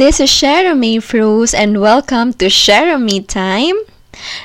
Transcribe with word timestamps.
This 0.00 0.16
is 0.16 0.32
Jeremy 0.32 0.96
Froze 0.96 1.52
and 1.52 1.76
welcome 1.76 2.32
to 2.40 2.48
Jeremy 2.48 3.20
Time. 3.20 3.76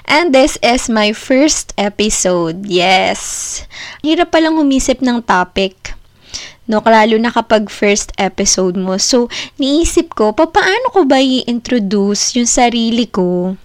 And 0.03 0.35
this 0.35 0.59
is 0.59 0.91
my 0.91 1.15
first 1.15 1.71
episode. 1.79 2.67
Yes. 2.67 3.63
Hirap 4.03 4.35
palang 4.35 4.59
humisip 4.59 4.99
ng 4.99 5.23
topic. 5.23 5.95
No, 6.67 6.83
lalo 6.83 7.15
na 7.15 7.31
kapag 7.31 7.71
first 7.71 8.11
episode 8.19 8.75
mo. 8.75 8.99
So, 8.99 9.31
niisip 9.55 10.11
ko, 10.11 10.35
paano 10.35 10.91
ko 10.91 11.07
ba 11.07 11.23
i-introduce 11.23 12.35
yung 12.35 12.51
sarili 12.51 13.07
ko 13.07 13.55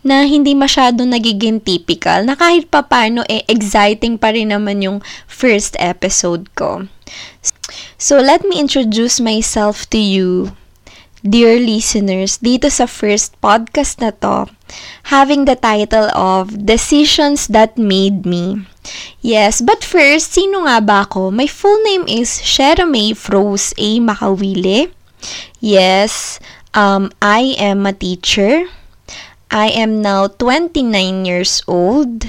na 0.00 0.24
hindi 0.24 0.56
masyado 0.56 1.04
nagiging 1.04 1.60
typical, 1.60 2.24
na 2.24 2.40
kahit 2.40 2.72
papano 2.72 3.20
eh, 3.28 3.44
exciting 3.52 4.16
pa 4.16 4.32
rin 4.32 4.48
naman 4.48 4.80
yung 4.80 5.04
first 5.28 5.76
episode 5.76 6.48
ko. 6.56 6.88
So, 8.00 8.16
let 8.16 8.48
me 8.48 8.56
introduce 8.56 9.20
myself 9.20 9.84
to 9.92 10.00
you 10.00 10.56
dear 11.24 11.56
listeners, 11.56 12.36
dito 12.36 12.68
sa 12.68 12.84
first 12.84 13.32
podcast 13.40 13.96
na 14.04 14.12
to, 14.12 14.44
having 15.08 15.48
the 15.48 15.56
title 15.56 16.12
of 16.12 16.52
Decisions 16.68 17.48
That 17.48 17.80
Made 17.80 18.28
Me. 18.28 18.68
Yes, 19.24 19.64
but 19.64 19.80
first, 19.80 20.36
sino 20.36 20.68
nga 20.68 20.84
ba 20.84 21.08
ako? 21.08 21.32
My 21.32 21.48
full 21.48 21.80
name 21.88 22.04
is 22.04 22.44
Sherame 22.44 23.16
Froze 23.16 23.72
A. 23.80 23.96
Makawile. 24.04 24.92
Yes, 25.64 26.36
um, 26.76 27.08
I 27.24 27.56
am 27.56 27.88
a 27.88 27.96
teacher. 27.96 28.68
I 29.48 29.72
am 29.72 30.04
now 30.04 30.28
29 30.28 31.24
years 31.24 31.64
old. 31.64 32.28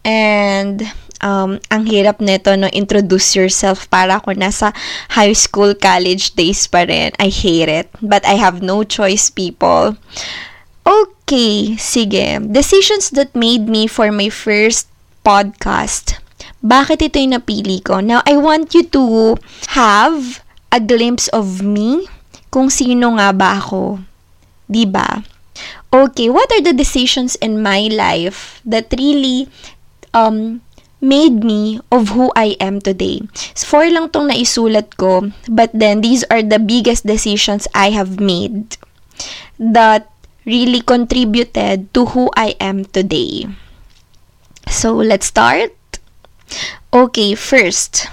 And 0.00 0.88
um, 1.22 1.60
ang 1.70 1.82
hirap 1.86 2.20
nito 2.20 2.52
no 2.56 2.68
introduce 2.72 3.36
yourself 3.36 3.88
para 3.88 4.20
ako 4.20 4.36
nasa 4.36 4.72
high 5.12 5.36
school 5.36 5.72
college 5.76 6.34
days 6.36 6.66
pa 6.66 6.84
rin. 6.84 7.12
I 7.20 7.28
hate 7.32 7.70
it. 7.70 7.88
But 8.02 8.24
I 8.26 8.36
have 8.36 8.60
no 8.60 8.82
choice, 8.84 9.30
people. 9.30 9.96
Okay, 10.84 11.76
sige. 11.76 12.40
Decisions 12.50 13.12
that 13.14 13.32
made 13.36 13.68
me 13.68 13.86
for 13.86 14.10
my 14.10 14.32
first 14.32 14.88
podcast. 15.22 16.18
Bakit 16.60 17.00
ito 17.04 17.16
yung 17.20 17.36
napili 17.36 17.80
ko? 17.80 18.00
Now, 18.00 18.20
I 18.28 18.36
want 18.36 18.76
you 18.76 18.84
to 18.92 19.36
have 19.76 20.44
a 20.72 20.80
glimpse 20.80 21.28
of 21.32 21.64
me 21.64 22.08
kung 22.50 22.68
sino 22.68 23.16
nga 23.16 23.32
ba 23.32 23.60
ako. 23.60 24.02
'Di 24.70 24.84
ba? 24.86 25.24
Okay, 25.90 26.30
what 26.30 26.46
are 26.54 26.62
the 26.62 26.74
decisions 26.74 27.34
in 27.42 27.58
my 27.58 27.90
life 27.90 28.62
that 28.62 28.94
really 28.94 29.50
um 30.14 30.62
made 31.00 31.42
me 31.44 31.80
of 31.90 32.12
who 32.12 32.30
I 32.36 32.56
am 32.60 32.80
today. 32.80 33.24
Four 33.56 33.88
lang 33.90 34.12
tong 34.12 34.28
naisulat 34.28 34.96
ko, 34.96 35.32
but 35.48 35.72
then 35.72 36.00
these 36.00 36.24
are 36.28 36.44
the 36.44 36.60
biggest 36.60 37.08
decisions 37.08 37.66
I 37.74 37.90
have 37.90 38.20
made 38.20 38.76
that 39.58 40.08
really 40.44 40.80
contributed 40.80 41.92
to 41.92 42.12
who 42.12 42.30
I 42.36 42.56
am 42.60 42.84
today. 42.84 43.48
So, 44.68 44.94
let's 44.94 45.26
start. 45.26 45.74
Okay, 46.92 47.34
first, 47.34 48.06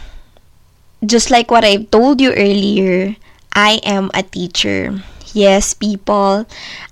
just 1.06 1.30
like 1.30 1.52
what 1.52 1.64
I've 1.64 1.90
told 1.92 2.22
you 2.22 2.34
earlier, 2.34 3.16
I 3.54 3.80
am 3.84 4.10
a 4.14 4.24
teacher. 4.24 5.02
Yes, 5.34 5.74
people. 5.74 6.46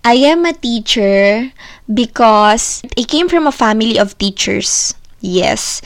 I 0.03 0.13
am 0.21 0.45
a 0.45 0.53
teacher 0.53 1.52
because 1.91 2.83
I 2.97 3.03
came 3.03 3.30
from 3.30 3.47
a 3.47 3.55
family 3.55 3.97
of 3.97 4.17
teachers. 4.17 4.93
Yes, 5.23 5.81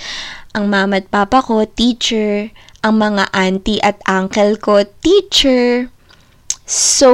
ang 0.53 0.69
mama 0.73 0.99
at 0.99 1.07
papa 1.13 1.45
ko, 1.45 1.65
teacher. 1.65 2.49
Ang 2.79 3.03
mga 3.03 3.27
auntie 3.35 3.83
at 3.83 3.99
uncle 4.07 4.55
ko, 4.57 4.87
teacher. 5.03 5.91
So, 6.69 7.11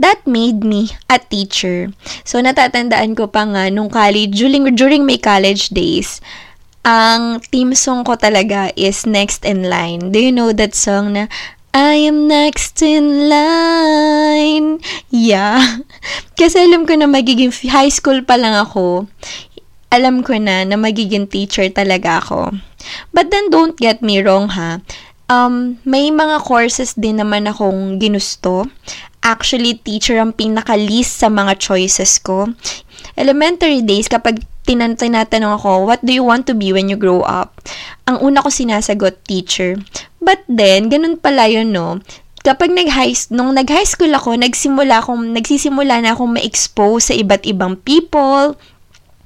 that 0.00 0.24
made 0.24 0.64
me 0.64 0.96
a 1.12 1.20
teacher. 1.20 1.92
So, 2.24 2.40
natatandaan 2.40 3.14
ko 3.14 3.28
pa 3.28 3.44
nga 3.44 3.68
nung 3.68 3.92
college, 3.92 4.36
during, 4.36 4.64
during 4.74 5.02
my 5.04 5.20
college 5.20 5.70
days, 5.70 6.24
ang 6.82 7.44
team 7.52 7.76
song 7.76 8.02
ko 8.02 8.16
talaga 8.16 8.72
is 8.74 9.04
Next 9.04 9.44
in 9.44 9.68
Line. 9.68 10.08
Do 10.08 10.18
you 10.18 10.32
know 10.32 10.56
that 10.56 10.72
song 10.72 11.12
na, 11.12 11.28
I 11.70 12.02
am 12.02 12.26
next 12.26 12.82
in 12.82 13.30
line. 13.30 14.82
Yeah. 15.06 15.86
Kasi 16.40 16.66
alam 16.66 16.82
ko 16.82 16.98
na 16.98 17.06
magiging 17.06 17.54
high 17.70 17.94
school 17.94 18.26
pa 18.26 18.34
lang 18.34 18.58
ako 18.58 19.06
alam 19.90 20.22
ko 20.22 20.38
na 20.38 20.62
na 20.62 20.78
magiging 20.78 21.26
teacher 21.26 21.66
talaga 21.70 22.22
ako. 22.22 22.54
But 23.10 23.34
then 23.34 23.50
don't 23.50 23.76
get 23.76 24.00
me 24.00 24.22
wrong 24.22 24.54
ha. 24.54 24.80
Um, 25.30 25.78
may 25.86 26.10
mga 26.10 26.42
courses 26.42 26.94
din 26.98 27.22
naman 27.22 27.46
akong 27.46 28.02
ginusto. 28.02 28.66
Actually, 29.22 29.78
teacher 29.78 30.18
ang 30.18 30.34
pinaka-least 30.34 31.22
sa 31.22 31.30
mga 31.30 31.60
choices 31.60 32.18
ko. 32.18 32.50
Elementary 33.14 33.78
days, 33.84 34.10
kapag 34.10 34.42
tinan 34.66 34.98
tinatanong 34.98 35.60
ako, 35.60 35.86
what 35.86 36.02
do 36.02 36.10
you 36.10 36.26
want 36.26 36.50
to 36.50 36.54
be 36.56 36.74
when 36.74 36.90
you 36.90 36.98
grow 36.98 37.22
up? 37.22 37.62
Ang 38.10 38.18
una 38.26 38.42
ko 38.42 38.50
sinasagot, 38.50 39.22
teacher. 39.22 39.78
But 40.18 40.42
then, 40.50 40.90
ganun 40.90 41.22
pala 41.22 41.46
yun, 41.46 41.70
no? 41.70 42.02
kapag 42.40 42.72
nag-high, 42.72 43.12
nung 43.32 43.52
nag-high 43.52 43.84
school 43.84 44.12
ako, 44.16 44.36
nagsimula 44.40 45.04
akong, 45.04 45.36
nagsisimula 45.36 46.00
na 46.00 46.16
akong 46.16 46.40
ma-expose 46.40 47.12
sa 47.12 47.14
iba't 47.16 47.44
ibang 47.44 47.76
people, 47.84 48.56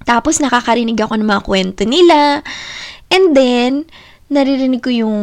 tapos 0.05 0.41
nakakarinig 0.41 0.97
ako 1.01 1.19
ng 1.19 1.29
mga 1.29 1.43
kwento 1.45 1.83
nila. 1.85 2.41
And 3.13 3.37
then, 3.37 3.89
naririnig 4.33 4.81
ko 4.85 4.91
yung, 4.91 5.17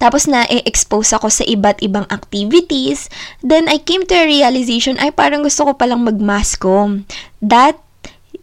tapos 0.00 0.24
na-expose 0.24 1.12
ako 1.16 1.28
sa 1.28 1.44
iba't 1.44 1.80
ibang 1.84 2.08
activities. 2.08 3.12
Then, 3.44 3.68
I 3.68 3.80
came 3.80 4.04
to 4.08 4.14
a 4.16 4.28
realization, 4.28 4.96
ay 5.00 5.12
parang 5.12 5.44
gusto 5.44 5.68
ko 5.68 5.76
palang 5.76 6.04
mag-mascom. 6.04 7.04
That, 7.44 7.80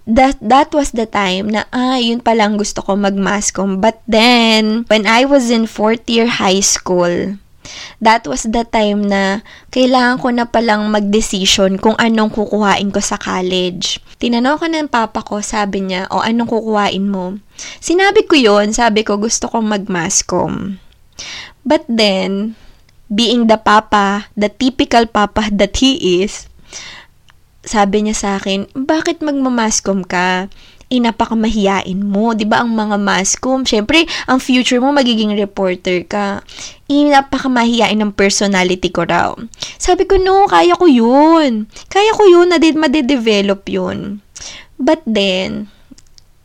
that, 0.06 0.38
that 0.42 0.70
was 0.72 0.94
the 0.94 1.10
time 1.10 1.50
na, 1.50 1.66
ah, 1.74 1.98
yun 1.98 2.22
palang 2.22 2.58
gusto 2.58 2.86
ko 2.86 2.96
mag-mascom. 2.96 3.82
But 3.82 4.02
then, 4.06 4.86
when 4.90 5.10
I 5.10 5.26
was 5.26 5.50
in 5.50 5.66
fourth 5.66 6.06
year 6.06 6.30
high 6.30 6.62
school, 6.62 7.42
that 8.02 8.26
was 8.26 8.48
the 8.50 8.64
time 8.68 9.06
na 9.06 9.42
kailangan 9.72 10.22
ko 10.22 10.28
na 10.32 10.46
palang 10.48 10.88
mag-decision 10.90 11.78
kung 11.82 11.96
anong 12.00 12.34
kukuhain 12.34 12.90
ko 12.92 13.00
sa 13.02 13.18
college. 13.20 14.00
Tinanong 14.18 14.60
ko 14.62 14.66
ng 14.70 14.90
papa 14.90 15.22
ko, 15.22 15.44
sabi 15.44 15.84
niya, 15.84 16.08
o 16.14 16.24
anong 16.24 16.50
kukuhain 16.50 17.06
mo? 17.06 17.40
Sinabi 17.84 18.24
ko 18.28 18.36
yon 18.36 18.72
sabi 18.72 19.04
ko 19.04 19.20
gusto 19.20 19.52
kong 19.52 19.68
mag-mascom. 19.68 20.80
But 21.66 21.84
then, 21.90 22.54
being 23.10 23.48
the 23.48 23.58
papa, 23.58 24.30
the 24.38 24.50
typical 24.50 25.06
papa 25.10 25.50
that 25.60 25.78
he 25.82 26.24
is, 26.24 26.48
sabi 27.66 28.06
niya 28.06 28.16
sa 28.16 28.30
akin, 28.38 28.70
bakit 28.78 29.26
magmamascom 29.26 30.06
ka? 30.06 30.48
Inapakamahiyain 30.90 31.98
mo. 32.02 32.34
'di 32.34 32.46
ba 32.46 32.62
ang 32.62 32.72
mga 32.74 32.98
mascom, 33.02 33.66
syempre, 33.66 34.06
ang 34.30 34.38
future 34.38 34.82
mo 34.82 34.94
magiging 34.94 35.34
reporter 35.34 36.06
ka. 36.06 36.46
Inapakamahiyain 36.86 37.98
ng 37.98 38.14
personality 38.14 38.94
ko 38.94 39.06
raw. 39.10 39.34
Sabi 39.82 40.06
ko, 40.06 40.22
no, 40.22 40.46
kaya 40.46 40.78
ko 40.78 40.86
yun. 40.86 41.66
Kaya 41.90 42.12
ko 42.14 42.30
yun, 42.30 42.54
na 42.54 42.62
made-develop 42.62 43.66
yun. 43.66 44.22
But 44.78 45.02
then, 45.08 45.74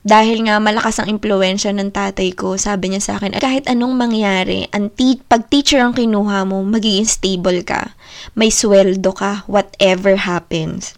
dahil 0.01 0.49
nga 0.49 0.57
malakas 0.57 0.97
ang 0.97 1.13
impluensya 1.13 1.77
ng 1.77 1.93
tatay 1.93 2.33
ko, 2.33 2.57
sabi 2.57 2.89
niya 2.89 3.05
sa 3.05 3.13
akin, 3.21 3.37
kahit 3.37 3.69
anong 3.69 3.93
mangyari, 4.01 4.65
ang 4.73 4.89
pag 5.29 5.53
teacher 5.53 5.85
ang 5.85 5.93
kinuha 5.93 6.49
mo, 6.49 6.65
magiging 6.65 7.05
stable 7.05 7.61
ka. 7.61 7.93
May 8.33 8.49
sweldo 8.49 9.13
ka, 9.13 9.45
whatever 9.45 10.17
happens. 10.17 10.97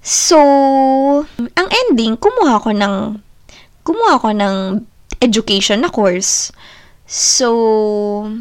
So, 0.00 0.38
ang 1.36 1.68
ending, 1.68 2.16
kumuha 2.16 2.64
ko 2.64 2.72
ng, 2.72 3.20
kumuha 3.84 4.16
ko 4.16 4.32
ng 4.32 4.56
education 5.20 5.84
na 5.84 5.92
course. 5.92 6.48
So, 7.04 8.32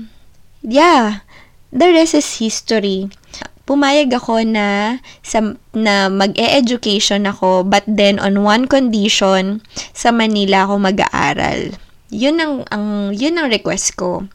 yeah, 0.64 1.28
the 1.74 1.92
rest 1.92 2.16
is 2.16 2.40
history. 2.40 3.12
Pumayag 3.68 4.10
ako 4.10 4.42
na 4.50 4.98
sa 5.22 5.54
na 5.78 6.10
mag-e-education 6.10 7.30
ako 7.30 7.62
but 7.62 7.86
then 7.86 8.18
on 8.18 8.42
one 8.42 8.66
condition 8.66 9.62
sa 9.94 10.10
Manila 10.10 10.66
ako 10.66 10.82
mag-aaral. 10.82 11.78
Yun 12.10 12.42
ang 12.42 12.54
ang 12.74 13.14
yun 13.14 13.38
ang 13.38 13.54
request 13.54 13.94
ko. 13.94 14.26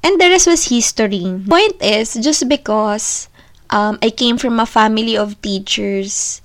And 0.00 0.16
the 0.16 0.32
rest 0.32 0.48
was 0.48 0.72
history. 0.72 1.28
Point 1.44 1.76
is 1.84 2.16
just 2.16 2.48
because 2.48 3.28
um, 3.70 3.98
I 4.02 4.10
came 4.10 4.38
from 4.38 4.58
a 4.58 4.66
family 4.66 5.16
of 5.16 5.40
teachers 5.42 6.42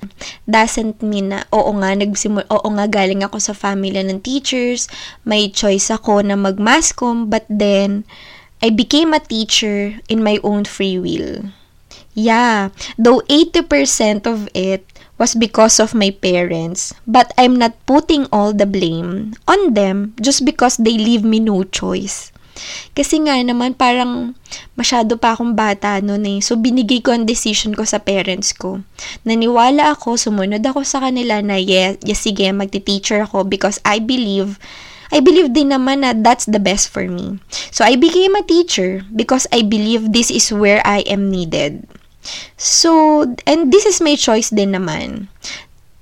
doesn't 0.50 1.02
mean 1.02 1.30
na, 1.34 1.44
oo 1.54 1.72
nga, 1.82 1.96
nagsimul, 1.96 2.46
oo 2.52 2.70
nga, 2.78 2.86
galing 2.88 3.24
ako 3.24 3.38
sa 3.40 3.54
family 3.54 3.98
ng 3.98 4.22
teachers, 4.22 4.88
may 5.26 5.50
choice 5.50 5.90
ako 5.90 6.22
na 6.22 6.36
mag-mascom, 6.38 7.30
but 7.30 7.46
then, 7.50 8.06
I 8.62 8.74
became 8.74 9.14
a 9.14 9.22
teacher 9.22 10.02
in 10.10 10.26
my 10.26 10.42
own 10.42 10.66
free 10.66 10.98
will. 10.98 11.54
Yeah, 12.18 12.74
though 12.98 13.22
80% 13.30 14.26
of 14.26 14.50
it 14.58 14.82
was 15.22 15.38
because 15.38 15.80
of 15.80 15.94
my 15.94 16.10
parents, 16.10 16.94
but 17.06 17.34
I'm 17.38 17.58
not 17.58 17.78
putting 17.86 18.26
all 18.34 18.54
the 18.54 18.66
blame 18.66 19.34
on 19.48 19.74
them 19.74 20.18
just 20.22 20.46
because 20.46 20.78
they 20.78 20.98
leave 20.98 21.24
me 21.24 21.40
no 21.40 21.62
choice. 21.64 22.32
Kasi 22.94 23.22
nga 23.24 23.38
naman 23.42 23.78
parang 23.78 24.34
masyado 24.74 25.18
pa 25.18 25.34
akong 25.34 25.54
bata 25.54 26.02
noon 26.02 26.26
eh. 26.26 26.40
So 26.42 26.58
binigay 26.58 27.06
ko 27.06 27.14
ang 27.14 27.30
decision 27.30 27.78
ko 27.78 27.86
sa 27.86 28.02
parents 28.02 28.54
ko. 28.54 28.82
Naniwala 29.26 29.94
ako, 29.94 30.18
sumunod 30.18 30.64
ako 30.66 30.82
sa 30.84 31.02
kanila 31.04 31.42
na 31.42 31.58
yes, 31.58 32.02
yes 32.02 32.26
sige, 32.26 32.50
magti-teacher 32.50 33.26
ako 33.26 33.46
because 33.46 33.78
I 33.86 34.02
believe 34.02 34.58
I 35.08 35.24
believe 35.24 35.56
din 35.56 35.72
naman 35.72 36.04
na 36.04 36.12
that's 36.12 36.44
the 36.44 36.60
best 36.60 36.92
for 36.92 37.08
me. 37.08 37.40
So 37.72 37.88
I 37.88 37.96
became 37.96 38.36
a 38.36 38.44
teacher 38.44 39.08
because 39.16 39.48
I 39.56 39.64
believe 39.64 40.12
this 40.12 40.28
is 40.28 40.52
where 40.52 40.84
I 40.84 41.08
am 41.08 41.32
needed. 41.32 41.88
So, 42.60 43.24
and 43.48 43.72
this 43.72 43.88
is 43.88 44.04
my 44.04 44.20
choice 44.20 44.52
din 44.52 44.76
naman. 44.76 45.32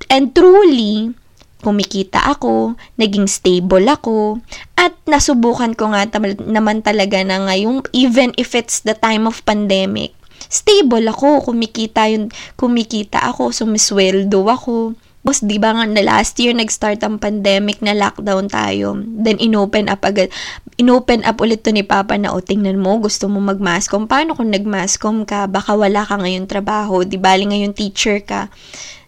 And 0.10 0.34
truly, 0.34 1.14
kumikita 1.66 2.22
ako, 2.30 2.78
naging 3.02 3.26
stable 3.26 3.90
ako, 3.90 4.38
at 4.78 4.94
nasubukan 5.10 5.74
ko 5.74 5.90
nga 5.90 6.06
tam- 6.06 6.38
naman 6.46 6.86
talaga 6.86 7.18
na 7.26 7.42
ngayong, 7.50 7.82
even 7.90 8.30
if 8.38 8.54
it's 8.54 8.86
the 8.86 8.94
time 8.94 9.26
of 9.26 9.42
pandemic, 9.50 10.14
stable 10.46 11.10
ako, 11.10 11.50
kumikita 11.50 12.06
yun, 12.06 12.30
kumikita 12.54 13.26
ako, 13.26 13.50
sumisweldo 13.50 14.46
ako. 14.46 14.94
Boss, 15.26 15.42
di 15.42 15.58
ba 15.58 15.74
nga 15.74 15.90
na 15.90 16.06
last 16.06 16.38
year 16.38 16.54
nag-start 16.54 17.02
ang 17.02 17.18
pandemic 17.18 17.82
na 17.82 17.98
lockdown 17.98 18.46
tayo. 18.46 18.94
Then 19.10 19.42
inopen 19.42 19.90
up 19.90 20.06
agad. 20.06 20.30
Inopen 20.78 21.26
up 21.26 21.42
ulit 21.42 21.66
to 21.66 21.74
ni 21.74 21.82
Papa 21.82 22.14
na 22.14 22.30
o 22.30 22.46
tingnan 22.46 22.78
mo, 22.78 23.02
gusto 23.02 23.26
mo 23.26 23.42
mag-mascom. 23.42 24.06
Paano 24.06 24.38
kung 24.38 24.54
nag-mascom 24.54 25.26
ka? 25.26 25.50
Baka 25.50 25.74
wala 25.74 26.06
ka 26.06 26.22
ngayon 26.22 26.46
trabaho. 26.46 27.02
Di 27.02 27.18
bali 27.18 27.50
ngayon 27.50 27.74
teacher 27.74 28.22
ka. 28.22 28.54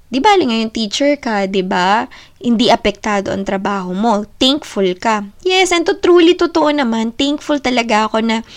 Di 0.08 0.24
bali 0.24 0.48
ngayon 0.48 0.72
teacher 0.72 1.20
ka, 1.20 1.52
di 1.52 1.60
ba? 1.68 2.08
Hindi 2.40 2.72
apektado 2.72 3.36
ang 3.36 3.44
trabaho 3.44 3.92
mo. 3.92 4.24
Thankful 4.40 4.96
ka. 4.96 5.28
Yes, 5.44 5.76
and 5.76 5.84
to 5.84 6.00
truly 6.00 6.40
totoo 6.40 6.72
naman, 6.72 7.12
thankful 7.12 7.60
talaga 7.60 8.08
ako 8.08 8.24
na 8.24 8.48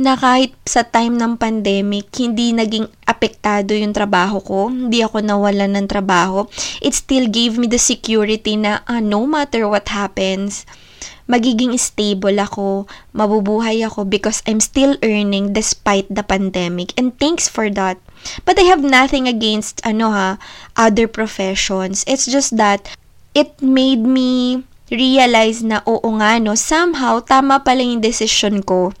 na 0.00 0.16
kahit 0.16 0.56
sa 0.64 0.82
time 0.82 1.20
ng 1.20 1.36
pandemic, 1.36 2.10
hindi 2.16 2.50
naging 2.50 2.88
apektado 3.04 3.76
yung 3.76 3.94
trabaho 3.94 4.40
ko. 4.40 4.72
Hindi 4.72 5.04
ako 5.04 5.22
nawalan 5.22 5.78
ng 5.78 5.86
trabaho. 5.86 6.48
It 6.80 6.96
still 6.96 7.28
gave 7.28 7.60
me 7.60 7.68
the 7.68 7.78
security 7.78 8.58
na 8.58 8.82
uh, 8.88 8.98
no 8.98 9.28
matter 9.28 9.68
what 9.68 9.86
happens, 9.92 10.64
magiging 11.28 11.78
stable 11.78 12.36
ako, 12.38 12.86
mabubuhay 13.16 13.80
ako 13.86 14.04
because 14.04 14.42
I'm 14.46 14.60
still 14.60 14.96
earning 15.02 15.52
despite 15.52 16.06
the 16.10 16.22
pandemic. 16.22 16.92
And 16.98 17.16
thanks 17.18 17.48
for 17.48 17.70
that. 17.72 17.98
But 18.46 18.58
I 18.58 18.66
have 18.70 18.84
nothing 18.84 19.26
against 19.26 19.82
ano 19.82 20.10
ha, 20.10 20.28
other 20.76 21.06
professions. 21.10 22.06
It's 22.06 22.26
just 22.26 22.54
that 22.56 22.86
it 23.34 23.58
made 23.60 24.04
me 24.04 24.62
realize 24.92 25.64
na 25.64 25.80
oo 25.88 26.04
nga 26.20 26.36
no, 26.36 26.52
somehow 26.52 27.24
tama 27.24 27.64
pala 27.64 27.80
yung 27.80 28.04
decision 28.04 28.60
ko. 28.60 28.92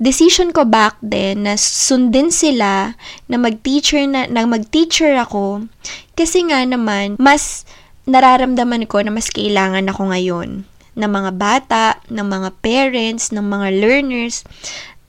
Decision 0.00 0.56
ko 0.56 0.64
back 0.64 0.96
then 1.04 1.44
na 1.44 1.60
sundin 1.60 2.32
sila 2.32 2.96
na 3.28 3.36
mag-teacher 3.36 4.08
na, 4.08 4.24
na 4.24 4.48
mag-teacher 4.48 5.12
ako 5.20 5.68
kasi 6.16 6.48
nga 6.48 6.64
naman 6.64 7.20
mas 7.20 7.68
nararamdaman 8.08 8.88
ko 8.88 9.04
na 9.04 9.12
mas 9.12 9.28
kailangan 9.28 9.84
ako 9.88 10.12
ngayon 10.12 10.64
ng 10.94 11.10
mga 11.10 11.30
bata, 11.34 11.98
ng 12.10 12.26
mga 12.26 12.50
parents, 12.62 13.34
ng 13.34 13.42
mga 13.42 13.68
learners. 13.82 14.46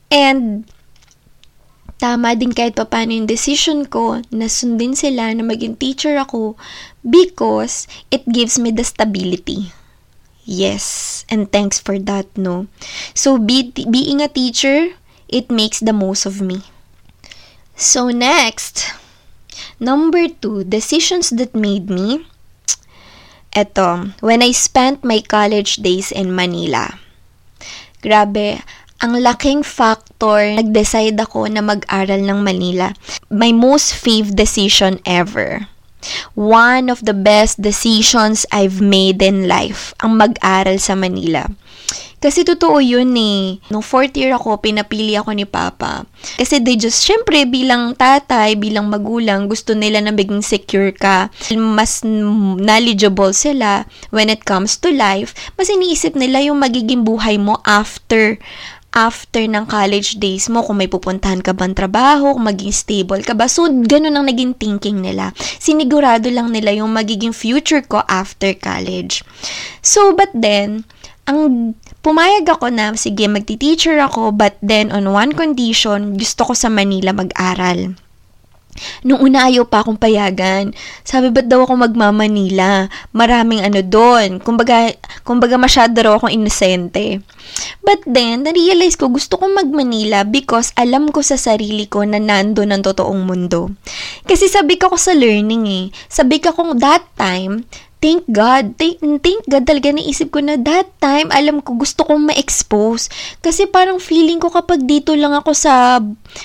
And 0.09 0.65
tama 1.95 2.35
din 2.35 2.51
kahit 2.51 2.75
paano 2.75 3.15
yung 3.15 3.29
decision 3.29 3.87
ko 3.87 4.19
na 4.29 4.51
sundin 4.51 4.93
sila 4.93 5.31
na 5.31 5.45
maging 5.45 5.79
teacher 5.79 6.19
ako 6.19 6.59
because 7.05 7.87
it 8.11 8.25
gives 8.27 8.59
me 8.59 8.73
the 8.73 8.83
stability. 8.83 9.71
Yes, 10.45 11.25
and 11.25 11.49
thanks 11.49 11.81
for 11.81 11.97
that, 12.05 12.29
no? 12.38 12.69
So, 13.17 13.41
be, 13.41 13.73
being 13.73 14.21
a 14.21 14.29
teacher, 14.29 14.93
it 15.25 15.49
makes 15.49 15.81
the 15.81 15.93
most 15.93 16.29
of 16.29 16.38
me. 16.38 16.61
So, 17.73 18.13
next, 18.13 18.93
number 19.81 20.29
two, 20.29 20.63
decisions 20.63 21.33
that 21.33 21.57
made 21.57 21.89
me, 21.89 22.29
eto, 23.55 24.11
when 24.19 24.43
I 24.43 24.51
spent 24.51 25.01
my 25.07 25.23
college 25.23 25.79
days 25.79 26.11
in 26.11 26.35
Manila. 26.35 26.99
Grabe, 28.03 28.61
ang 28.99 29.17
laking 29.17 29.63
factor, 29.63 30.53
nag-decide 30.53 31.17
ako 31.17 31.47
na 31.47 31.63
mag-aral 31.63 32.21
ng 32.21 32.39
Manila. 32.43 32.93
My 33.31 33.55
most 33.55 33.95
fave 33.95 34.35
decision 34.35 34.99
ever 35.07 35.71
one 36.37 36.89
of 36.89 37.01
the 37.05 37.13
best 37.13 37.61
decisions 37.61 38.45
I've 38.51 38.81
made 38.81 39.21
in 39.21 39.47
life, 39.49 39.93
ang 40.01 40.21
mag-aral 40.21 40.77
sa 40.77 40.93
Manila. 40.93 41.49
Kasi 42.19 42.41
totoo 42.41 42.81
yun 42.81 43.13
eh. 43.13 43.61
Nung 43.69 43.85
fourth 43.85 44.17
year 44.17 44.33
ako, 44.33 44.57
pinapili 44.57 45.13
ako 45.13 45.35
ni 45.37 45.45
Papa. 45.45 46.09
Kasi 46.41 46.57
they 46.57 46.73
just, 46.73 47.05
syempre, 47.05 47.45
bilang 47.45 47.93
tatay, 47.93 48.57
bilang 48.57 48.89
magulang, 48.89 49.45
gusto 49.45 49.77
nila 49.77 50.01
na 50.01 50.09
maging 50.09 50.41
secure 50.41 50.89
ka. 50.89 51.29
Mas 51.53 52.01
knowledgeable 52.01 53.29
sila 53.29 53.85
when 54.09 54.33
it 54.33 54.41
comes 54.41 54.73
to 54.81 54.89
life. 54.89 55.37
Mas 55.53 55.69
iniisip 55.69 56.17
nila 56.17 56.41
yung 56.41 56.57
magiging 56.57 57.05
buhay 57.05 57.37
mo 57.37 57.61
after 57.61 58.41
after 58.95 59.43
ng 59.43 59.67
college 59.67 60.23
days 60.23 60.47
mo, 60.47 60.63
kung 60.63 60.79
may 60.79 60.88
pupuntahan 60.88 61.43
ka 61.43 61.51
bang 61.51 61.75
trabaho, 61.75 62.31
kung 62.31 62.47
maging 62.47 62.71
stable 62.71 63.19
ka 63.21 63.35
ba. 63.35 63.51
So, 63.51 63.67
ganun 63.67 64.15
ang 64.15 64.25
naging 64.31 64.55
thinking 64.55 65.03
nila. 65.03 65.35
Sinigurado 65.59 66.31
lang 66.31 66.55
nila 66.55 66.71
yung 66.71 66.95
magiging 66.95 67.35
future 67.35 67.83
ko 67.83 68.07
after 68.07 68.55
college. 68.55 69.19
So, 69.83 70.15
but 70.15 70.31
then, 70.31 70.88
ang 71.25 71.74
pumayag 72.06 72.45
ako 72.45 72.69
na, 72.69 72.94
sige, 72.94 73.25
magti-teacher 73.25 73.98
ako, 73.98 74.30
but 74.30 74.57
then 74.62 74.94
on 74.94 75.10
one 75.10 75.33
condition, 75.33 76.18
gusto 76.18 76.45
ko 76.45 76.54
sa 76.54 76.69
Manila 76.69 77.12
mag-aral. 77.13 77.98
Nung 79.07 79.24
una 79.24 79.48
ayaw 79.48 79.72
pa 79.72 79.81
akong 79.81 79.95
payagan. 79.95 80.75
Sabi, 81.07 81.31
ba't 81.31 81.48
daw 81.48 81.63
ako 81.63 81.80
magmamanila? 81.80 82.92
Maraming 83.16 83.63
ano 83.63 83.80
doon. 83.80 84.44
Kumbaga, 84.44 84.92
kumbaga 85.24 85.56
masyado 85.56 85.95
raw 86.04 86.19
akong 86.19 86.36
inosente. 86.36 87.24
But 87.80 88.04
then, 88.04 88.44
na-realize 88.44 89.00
ko, 89.00 89.07
gusto 89.07 89.39
kong 89.39 89.56
magmanila 89.56 90.27
because 90.27 90.75
alam 90.75 91.07
ko 91.07 91.24
sa 91.24 91.39
sarili 91.39 91.88
ko 91.88 92.04
na 92.04 92.19
nando 92.19 92.68
ng 92.68 92.83
totoong 92.83 93.24
mundo. 93.24 93.72
Kasi 94.27 94.51
sabi 94.51 94.75
ko 94.75 94.92
sa 95.00 95.16
learning 95.16 95.63
eh. 95.72 95.86
Sabi 96.12 96.44
ko 96.44 96.51
kung 96.51 96.75
that 96.83 97.07
time, 97.16 97.63
thank 98.03 98.24
God, 98.30 98.77
thank, 98.77 99.01
thank 99.01 99.42
God 99.50 99.65
talaga 99.65 99.89
naisip 99.89 100.30
ko 100.30 100.39
na 100.44 100.59
that 100.62 100.88
time, 101.01 101.31
alam 101.33 101.59
ko 101.63 101.74
gusto 101.74 102.06
kong 102.06 102.30
ma-expose. 102.30 103.09
Kasi 103.42 103.65
parang 103.65 103.97
feeling 103.97 104.38
ko 104.38 104.53
kapag 104.53 104.86
dito 104.86 105.18
lang 105.18 105.33
ako 105.33 105.57
sa, 105.57 105.97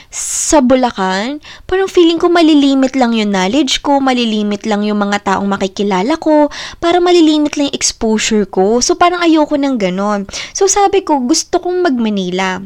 sa 0.09 0.59
Bulacan, 0.65 1.43
parang 1.69 1.91
feeling 1.91 2.17
ko 2.17 2.33
malilimit 2.33 2.97
lang 2.97 3.13
yung 3.13 3.35
knowledge 3.35 3.85
ko, 3.85 4.01
malilimit 4.01 4.65
lang 4.65 4.87
yung 4.87 5.01
mga 5.01 5.37
taong 5.37 5.49
makikilala 5.51 6.17
ko, 6.17 6.49
parang 6.81 7.05
malilimit 7.05 7.61
lang 7.61 7.69
yung 7.69 7.77
exposure 7.77 8.49
ko. 8.49 8.81
So 8.81 8.97
parang 8.97 9.21
ayoko 9.21 9.61
ng 9.61 9.77
ganon. 9.77 10.25
So 10.57 10.65
sabi 10.65 11.05
ko, 11.05 11.21
gusto 11.21 11.61
kong 11.61 11.85
mag-Manila. 11.85 12.65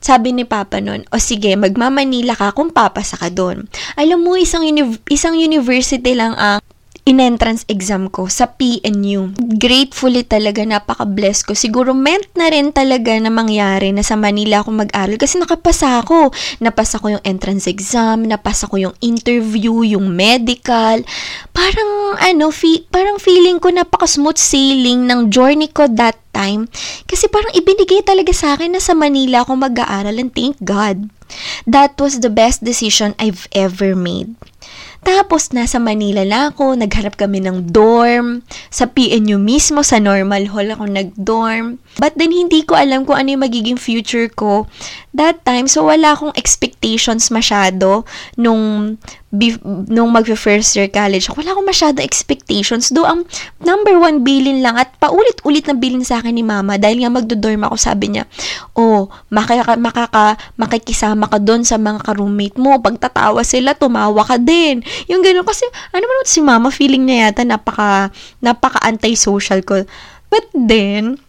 Sabi 0.00 0.32
ni 0.32 0.48
Papa 0.48 0.80
noon, 0.80 1.04
o 1.12 1.20
sige, 1.20 1.52
magmamanila 1.60 2.32
ka 2.32 2.56
kung 2.56 2.72
papasa 2.72 3.20
ka 3.20 3.28
doon. 3.28 3.68
Alam 4.00 4.24
mo, 4.24 4.32
isang, 4.32 4.64
uni- 4.64 4.96
isang 5.12 5.36
university 5.36 6.16
lang 6.16 6.32
ang 6.40 6.64
in-entrance 7.08 7.64
exam 7.66 8.12
ko 8.12 8.28
sa 8.28 8.50
PNU. 8.50 9.32
Gratefully 9.56 10.24
talaga, 10.24 10.62
napaka-bless 10.64 11.48
ko. 11.48 11.56
Siguro 11.56 11.96
meant 11.96 12.28
na 12.36 12.52
rin 12.52 12.70
talaga 12.70 13.16
na 13.16 13.32
mangyari 13.32 13.90
na 13.90 14.04
sa 14.04 14.16
Manila 14.20 14.60
ako 14.60 14.86
mag-aral 14.86 15.16
kasi 15.16 15.40
nakapasa 15.40 16.00
ako. 16.04 16.32
Napasa 16.60 17.00
ko 17.00 17.16
yung 17.16 17.24
entrance 17.24 17.66
exam, 17.66 18.28
napasa 18.28 18.68
ko 18.68 18.76
yung 18.76 18.96
interview, 19.00 19.82
yung 19.84 20.12
medical. 20.12 21.00
Parang 21.56 22.20
ano, 22.20 22.52
fi- 22.52 22.84
parang 22.88 23.16
feeling 23.16 23.58
ko 23.58 23.72
napaka-smooth 23.72 24.36
sailing 24.36 25.08
ng 25.08 25.32
journey 25.32 25.72
ko 25.72 25.88
that 25.88 26.20
time. 26.30 26.70
Kasi 27.08 27.26
parang 27.26 27.52
ibinigay 27.56 28.04
talaga 28.06 28.30
sa 28.30 28.54
akin 28.54 28.76
na 28.76 28.82
sa 28.82 28.94
Manila 28.94 29.42
ako 29.42 29.56
mag-aaral 29.56 30.16
and 30.20 30.32
thank 30.32 30.56
God. 30.62 31.10
That 31.66 31.94
was 31.98 32.18
the 32.20 32.30
best 32.30 32.66
decision 32.66 33.14
I've 33.18 33.46
ever 33.54 33.94
made. 33.94 34.34
Tapos, 35.00 35.50
nasa 35.56 35.80
Manila 35.80 36.22
na 36.28 36.52
ako, 36.52 36.76
nagharap 36.76 37.16
kami 37.16 37.40
ng 37.40 37.72
dorm. 37.72 38.44
Sa 38.68 38.84
PNU 38.84 39.40
mismo, 39.40 39.80
sa 39.80 39.96
normal 39.96 40.52
hall 40.52 40.68
ako 40.68 40.84
nag-dorm. 40.86 41.80
But 41.96 42.20
then, 42.20 42.32
hindi 42.32 42.62
ko 42.62 42.76
alam 42.76 43.08
kung 43.08 43.16
ano 43.16 43.32
yung 43.32 43.44
magiging 43.44 43.78
future 43.80 44.28
ko 44.28 44.68
that 45.16 45.40
time. 45.42 45.66
So, 45.66 45.88
wala 45.88 46.12
akong 46.12 46.36
expectations 46.36 47.32
masyado 47.32 48.04
nung 48.36 48.96
nung 49.86 50.10
mag-first 50.10 50.74
year 50.74 50.90
college, 50.90 51.30
wala 51.30 51.54
akong 51.54 51.68
masyado 51.68 52.02
expectations. 52.02 52.90
Do 52.90 53.06
ang 53.06 53.22
number 53.62 53.94
one 53.94 54.26
bilin 54.26 54.58
lang 54.58 54.74
at 54.74 54.90
paulit-ulit 54.98 55.70
na 55.70 55.78
bilin 55.78 56.02
sa 56.02 56.18
akin 56.18 56.34
ni 56.34 56.42
mama 56.42 56.74
dahil 56.74 57.06
nga 57.06 57.14
magdo-dorm 57.14 57.62
ako, 57.70 57.76
sabi 57.78 58.10
niya, 58.10 58.26
oh, 58.74 59.06
makaka, 59.30 59.78
makaka, 59.78 60.34
makikisama 60.58 61.30
ka 61.30 61.38
doon 61.38 61.62
sa 61.62 61.78
mga 61.78 62.02
ka-roommate 62.02 62.58
mo. 62.58 62.82
Pagtatawa 62.82 63.46
sila, 63.46 63.78
tumawa 63.78 64.26
ka 64.26 64.34
din. 64.34 64.82
Yung 65.06 65.22
gano'n. 65.22 65.46
Kasi, 65.46 65.62
ano 65.94 66.04
man 66.04 66.26
si 66.26 66.42
mama, 66.42 66.68
feeling 66.74 67.06
niya 67.06 67.30
yata 67.30 67.46
napaka, 67.46 68.10
napaka 68.42 68.82
anti-social 68.82 69.62
ko. 69.62 69.86
But 70.26 70.50
then, 70.54 71.22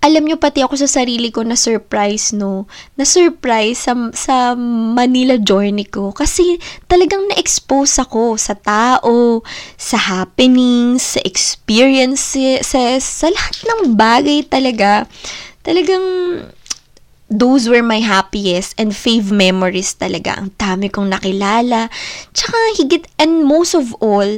alam 0.00 0.24
nyo, 0.24 0.36
pati 0.36 0.60
ako 0.60 0.76
sa 0.80 0.88
sarili 0.88 1.32
ko 1.32 1.44
na 1.44 1.56
surprise, 1.56 2.32
no? 2.36 2.68
Na 2.96 3.04
surprise 3.08 3.88
sa, 3.88 3.92
sa 4.12 4.52
Manila 4.58 5.36
journey 5.40 5.88
ko. 5.88 6.12
Kasi 6.12 6.60
talagang 6.86 7.24
na-expose 7.32 8.00
ako 8.00 8.36
sa 8.36 8.54
tao, 8.56 9.40
sa 9.76 9.96
happenings, 9.96 11.16
sa 11.16 11.20
experiences, 11.24 12.64
sa, 12.64 13.26
lahat 13.28 13.56
ng 13.64 13.80
bagay 13.96 14.44
talaga. 14.46 15.08
Talagang 15.64 16.04
those 17.32 17.72
were 17.72 17.80
my 17.80 18.04
happiest 18.04 18.76
and 18.76 18.92
fave 18.92 19.32
memories 19.32 19.96
talaga. 19.96 20.36
Ang 20.36 20.52
dami 20.60 20.92
kong 20.92 21.08
nakilala. 21.08 21.88
Tsaka 22.36 22.56
higit 22.76 23.08
and 23.16 23.48
most 23.48 23.72
of 23.72 23.96
all, 24.04 24.28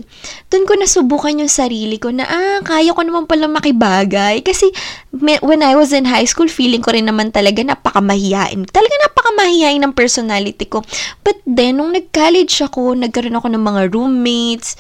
doon 0.49 0.65
ko 0.65 0.73
nasubukan 0.79 1.43
yung 1.43 1.51
sarili 1.51 1.99
ko 1.99 2.15
na 2.15 2.25
ah, 2.25 2.59
kaya 2.63 2.95
ko 2.95 3.03
naman 3.03 3.27
pala 3.27 3.51
makibagay. 3.51 4.41
Kasi 4.47 4.71
when 5.19 5.67
I 5.67 5.75
was 5.75 5.91
in 5.91 6.07
high 6.07 6.29
school, 6.29 6.47
feeling 6.47 6.81
ko 6.81 6.95
rin 6.95 7.11
naman 7.11 7.35
talaga 7.35 7.59
napakamahiyain. 7.67 8.71
Talaga 8.71 8.95
napakamahiyain 9.11 9.83
ng 9.83 9.93
personality 9.93 10.71
ko. 10.71 10.87
But 11.27 11.43
then, 11.43 11.83
nung 11.83 11.91
nag-college 11.91 12.55
ako, 12.63 12.95
nagkaroon 12.95 13.37
ako 13.37 13.49
ng 13.51 13.65
mga 13.67 13.83
roommates, 13.91 14.79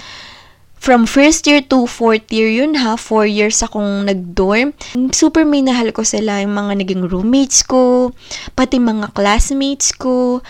from 0.76 1.08
first 1.08 1.46
year 1.50 1.64
to 1.66 1.88
fourth 1.90 2.30
year 2.30 2.46
yun 2.46 2.78
ha, 2.78 2.94
four 2.94 3.26
years 3.26 3.58
akong 3.64 4.06
nag-dorm. 4.06 4.76
Super 5.10 5.42
minahal 5.42 5.90
ko 5.90 6.06
sila, 6.06 6.40
yung 6.44 6.54
mga 6.54 6.72
naging 6.84 7.02
roommates 7.10 7.66
ko, 7.66 8.14
pati 8.54 8.78
mga 8.78 9.10
classmates 9.16 9.90
ko. 9.96 10.44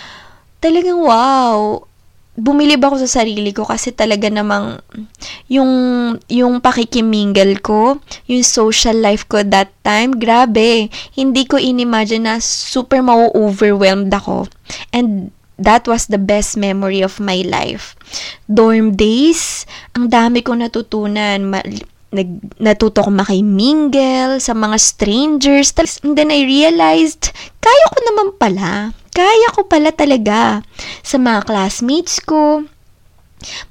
Talagang 0.61 1.00
wow, 1.00 1.85
bumilib 2.37 2.85
ako 2.85 3.00
sa 3.00 3.25
sarili 3.25 3.50
ko 3.56 3.64
kasi 3.64 3.97
talaga 3.97 4.28
namang 4.28 4.76
yung 5.49 5.73
yung 6.28 6.61
pakikimingle 6.61 7.64
ko, 7.64 7.97
yung 8.28 8.45
social 8.45 9.00
life 9.00 9.25
ko 9.25 9.40
that 9.40 9.73
time, 9.80 10.12
grabe. 10.12 10.92
Hindi 11.16 11.49
ko 11.49 11.56
inimagine 11.56 12.28
na 12.28 12.37
super 12.38 13.00
ma-overwhelmed 13.00 14.12
ako. 14.12 14.52
And 14.92 15.33
that 15.57 15.89
was 15.89 16.09
the 16.09 16.21
best 16.21 16.57
memory 16.57 17.01
of 17.01 17.21
my 17.21 17.45
life. 17.45 17.97
Dorm 18.49 18.97
days, 18.97 19.65
ang 19.97 20.09
dami 20.13 20.45
kong 20.45 20.65
natutunan. 20.65 21.49
Ma- 21.49 21.65
nag, 22.17 22.31
natuto 22.63 23.05
ko 23.05 23.11
makimingle 23.13 24.41
sa 24.41 24.57
mga 24.57 24.77
strangers. 24.81 25.75
And 26.05 26.17
then 26.17 26.33
I 26.33 26.47
realized, 26.47 27.35
kaya 27.61 27.85
ko 27.93 27.99
naman 28.13 28.29
pala. 28.41 28.97
Kaya 29.13 29.49
ko 29.53 29.69
pala 29.69 29.91
talaga. 29.93 30.65
Sa 31.05 31.17
mga 31.21 31.45
classmates 31.49 32.21
ko, 32.21 32.65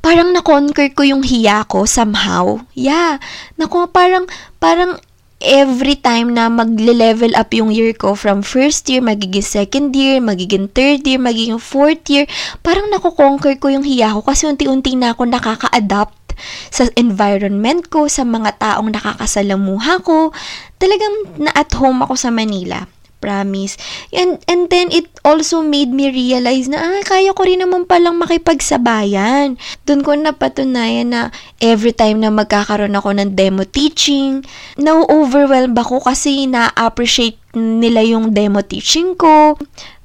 parang 0.02 0.34
na-conquer 0.34 0.94
ko 0.94 1.02
yung 1.06 1.26
hiya 1.26 1.66
ko 1.66 1.90
somehow. 1.90 2.62
Yeah. 2.78 3.22
Nako, 3.58 3.90
parang, 3.90 4.30
parang 4.62 5.02
every 5.46 5.94
time 6.02 6.34
na 6.34 6.50
magle-level 6.50 7.38
up 7.38 7.54
yung 7.54 7.70
year 7.70 7.94
ko 7.94 8.18
from 8.18 8.42
first 8.42 8.90
year, 8.90 9.00
magiging 9.00 9.46
second 9.46 9.94
year, 9.94 10.18
magiging 10.18 10.68
third 10.74 11.06
year, 11.06 11.22
magiging 11.22 11.62
fourth 11.62 12.10
year, 12.10 12.26
parang 12.66 12.90
nako-conquer 12.90 13.62
ko 13.62 13.70
yung 13.70 13.86
hiya 13.86 14.18
ko 14.18 14.26
kasi 14.26 14.50
unti-unti 14.50 14.98
na 14.98 15.14
ako 15.14 15.30
nakaka-adapt 15.30 16.34
sa 16.74 16.90
environment 16.98 17.88
ko, 17.88 18.10
sa 18.10 18.26
mga 18.28 18.60
taong 18.60 18.92
nakakasalamuha 18.92 20.04
ko. 20.04 20.34
Talagang 20.82 21.40
na 21.40 21.54
at 21.56 21.72
home 21.78 22.04
ako 22.04 22.20
sa 22.20 22.34
Manila 22.34 22.95
promise. 23.26 23.82
And, 24.14 24.38
and 24.46 24.70
then, 24.70 24.94
it 24.94 25.10
also 25.26 25.66
made 25.66 25.90
me 25.90 26.14
realize 26.14 26.70
na, 26.70 26.78
ah, 26.78 27.02
kaya 27.02 27.34
ko 27.34 27.42
rin 27.42 27.66
naman 27.66 27.90
palang 27.90 28.22
makipagsabayan. 28.22 29.58
Doon 29.90 30.06
ko 30.06 30.14
napatunayan 30.14 31.10
na 31.10 31.22
every 31.58 31.98
time 31.98 32.22
na 32.22 32.30
magkakaroon 32.30 32.94
ako 32.94 33.18
ng 33.18 33.34
demo 33.34 33.66
teaching, 33.66 34.46
na-overwhelm 34.78 35.74
ako 35.74 36.06
kasi 36.06 36.46
na-appreciate 36.46 37.42
nila 37.58 38.06
yung 38.06 38.30
demo 38.38 38.62
teaching 38.62 39.18
ko 39.18 39.58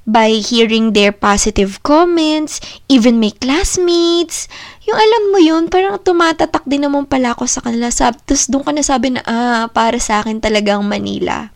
by 0.09 0.41
hearing 0.41 0.97
their 0.97 1.13
positive 1.13 1.77
comments, 1.85 2.57
even 2.89 3.21
my 3.21 3.29
classmates. 3.37 4.49
Yung 4.89 4.97
alam 4.97 5.23
mo 5.29 5.37
yun, 5.37 5.69
parang 5.69 6.01
tumatatak 6.01 6.65
din 6.65 6.89
naman 6.89 7.05
pala 7.05 7.37
ako 7.37 7.45
sa 7.45 7.61
kanila. 7.61 7.93
Tapos 7.93 8.49
doon 8.49 8.65
ka 8.65 8.73
nasabi 8.73 9.13
na, 9.13 9.21
ah, 9.29 9.65
para 9.69 10.01
sa 10.01 10.25
akin 10.25 10.41
talagang 10.41 10.81
Manila. 10.81 11.53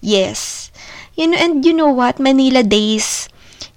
Yes. 0.00 0.71
You 1.14 1.28
know, 1.28 1.38
and 1.38 1.64
you 1.64 1.72
know 1.76 1.92
what? 1.92 2.16
Manila 2.16 2.62
days 2.64 3.28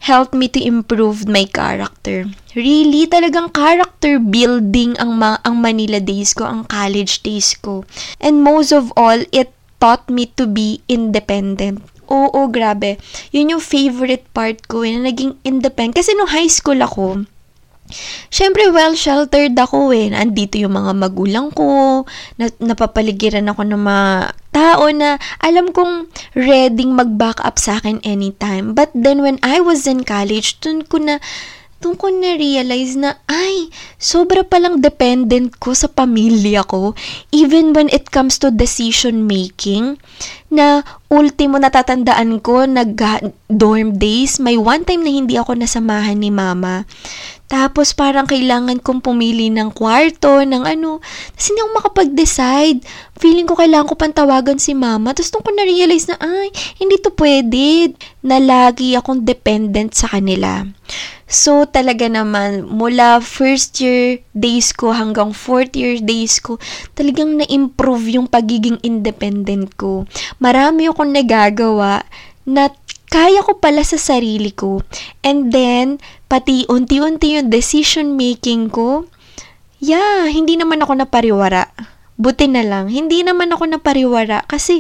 helped 0.06 0.38
me 0.38 0.48
to 0.48 0.62
improve 0.62 1.28
my 1.28 1.50
character. 1.50 2.30
Really, 2.54 3.10
talagang 3.10 3.52
character 3.52 4.22
building 4.22 4.96
ang, 5.02 5.18
ma- 5.18 5.42
ang 5.44 5.60
Manila 5.60 6.00
days 6.00 6.32
ko, 6.32 6.46
ang 6.46 6.64
college 6.70 7.26
days 7.26 7.58
ko. 7.58 7.84
And 8.22 8.46
most 8.46 8.72
of 8.72 8.94
all, 8.96 9.26
it 9.34 9.52
taught 9.82 10.08
me 10.08 10.32
to 10.40 10.48
be 10.48 10.86
independent. 10.88 11.84
Oo, 12.06 12.48
grabe. 12.48 13.02
Yun 13.34 13.58
yung 13.58 13.64
favorite 13.64 14.30
part 14.32 14.62
ko, 14.70 14.86
eh, 14.86 14.94
na 14.94 15.10
naging 15.10 15.36
independent. 15.42 15.98
Kasi 15.98 16.14
nung 16.14 16.30
high 16.30 16.52
school 16.52 16.80
ako, 16.80 17.26
Siyempre, 18.34 18.66
well-sheltered 18.74 19.54
ako 19.54 19.94
eh. 19.94 20.10
Andito 20.10 20.58
yung 20.58 20.74
mga 20.74 20.98
magulang 20.98 21.54
ko, 21.54 22.02
na, 22.42 22.50
napapaligiran 22.58 23.46
ako 23.46 23.62
ng 23.62 23.78
mga 23.78 24.10
tao 24.56 24.88
na 24.96 25.20
alam 25.44 25.76
kong 25.76 26.08
ready 26.32 26.88
mag-back 26.88 27.44
up 27.44 27.60
sa 27.60 27.84
akin 27.84 28.00
anytime. 28.08 28.72
But 28.72 28.96
then, 28.96 29.20
when 29.20 29.36
I 29.44 29.60
was 29.60 29.84
in 29.84 30.08
college, 30.08 30.64
dun 30.64 30.88
ko 30.88 31.04
na, 31.04 31.20
dun 31.84 32.00
ko 32.00 32.08
na-realize 32.08 32.96
na, 32.96 33.20
ay, 33.28 33.68
sobra 34.00 34.48
palang 34.48 34.80
dependent 34.80 35.60
ko 35.60 35.76
sa 35.76 35.92
pamilya 35.92 36.64
ko. 36.64 36.96
Even 37.36 37.76
when 37.76 37.92
it 37.92 38.16
comes 38.16 38.40
to 38.40 38.48
decision 38.48 39.28
making, 39.28 40.00
na 40.48 40.88
ultimo 41.12 41.60
natatandaan 41.60 42.40
ko, 42.40 42.64
nag-dorm 42.64 44.00
days, 44.00 44.40
may 44.40 44.56
one 44.56 44.88
time 44.88 45.04
na 45.04 45.12
hindi 45.12 45.36
ako 45.36 45.60
nasamahan 45.60 46.16
ni 46.16 46.32
mama. 46.32 46.88
Tapos 47.46 47.94
parang 47.94 48.26
kailangan 48.26 48.82
kong 48.82 49.06
pumili 49.06 49.54
ng 49.54 49.70
kwarto, 49.70 50.42
ng 50.42 50.66
ano. 50.66 50.98
Tapos 51.02 51.46
hindi 51.54 51.62
ako 51.62 51.72
makapag-decide. 51.78 52.80
Feeling 53.22 53.46
ko 53.46 53.54
kailangan 53.54 53.86
ko 53.86 53.94
pantawagan 53.94 54.58
si 54.58 54.74
mama. 54.74 55.14
Tapos 55.14 55.30
nung 55.30 55.46
ko 55.46 55.52
na-realize 55.54 56.10
na, 56.10 56.18
ay, 56.18 56.50
hindi 56.82 56.98
to 56.98 57.14
pwede. 57.14 57.94
Na 58.26 58.42
lagi 58.42 58.98
akong 58.98 59.22
dependent 59.22 59.94
sa 59.94 60.10
kanila. 60.10 60.66
So, 61.26 61.66
talaga 61.66 62.06
naman, 62.06 62.70
mula 62.70 63.18
first 63.18 63.82
year 63.82 64.22
days 64.38 64.70
ko 64.70 64.94
hanggang 64.94 65.34
fourth 65.34 65.74
year 65.74 65.98
days 65.98 66.38
ko, 66.38 66.62
talagang 66.94 67.42
na-improve 67.42 68.14
yung 68.14 68.30
pagiging 68.30 68.78
independent 68.86 69.74
ko. 69.74 70.06
Marami 70.38 70.86
akong 70.86 71.10
nagagawa 71.10 72.06
na 72.46 72.70
kaya 73.10 73.42
ko 73.46 73.58
pala 73.62 73.86
sa 73.86 73.98
sarili 73.98 74.52
ko. 74.52 74.82
And 75.22 75.54
then, 75.54 76.02
pati 76.28 76.66
unti-unti 76.68 77.40
yung 77.40 77.50
decision 77.54 78.18
making 78.18 78.74
ko, 78.74 79.08
yeah, 79.80 80.26
hindi 80.28 80.58
naman 80.58 80.82
ako 80.82 81.00
napariwara. 81.00 81.70
Buti 82.16 82.48
na 82.48 82.64
lang, 82.64 82.88
hindi 82.88 83.22
naman 83.22 83.52
ako 83.52 83.76
napariwara 83.76 84.48
kasi 84.48 84.80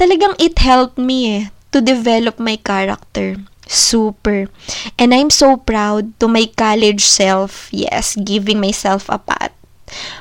talagang 0.00 0.32
it 0.40 0.56
helped 0.56 0.96
me 0.96 1.18
eh 1.28 1.44
to 1.72 1.80
develop 1.80 2.36
my 2.36 2.56
character. 2.60 3.36
Super. 3.68 4.52
And 5.00 5.16
I'm 5.16 5.32
so 5.32 5.56
proud 5.56 6.12
to 6.20 6.28
my 6.28 6.44
college 6.52 7.04
self, 7.04 7.72
yes, 7.72 8.16
giving 8.20 8.60
myself 8.60 9.08
a 9.08 9.16
pat 9.16 9.56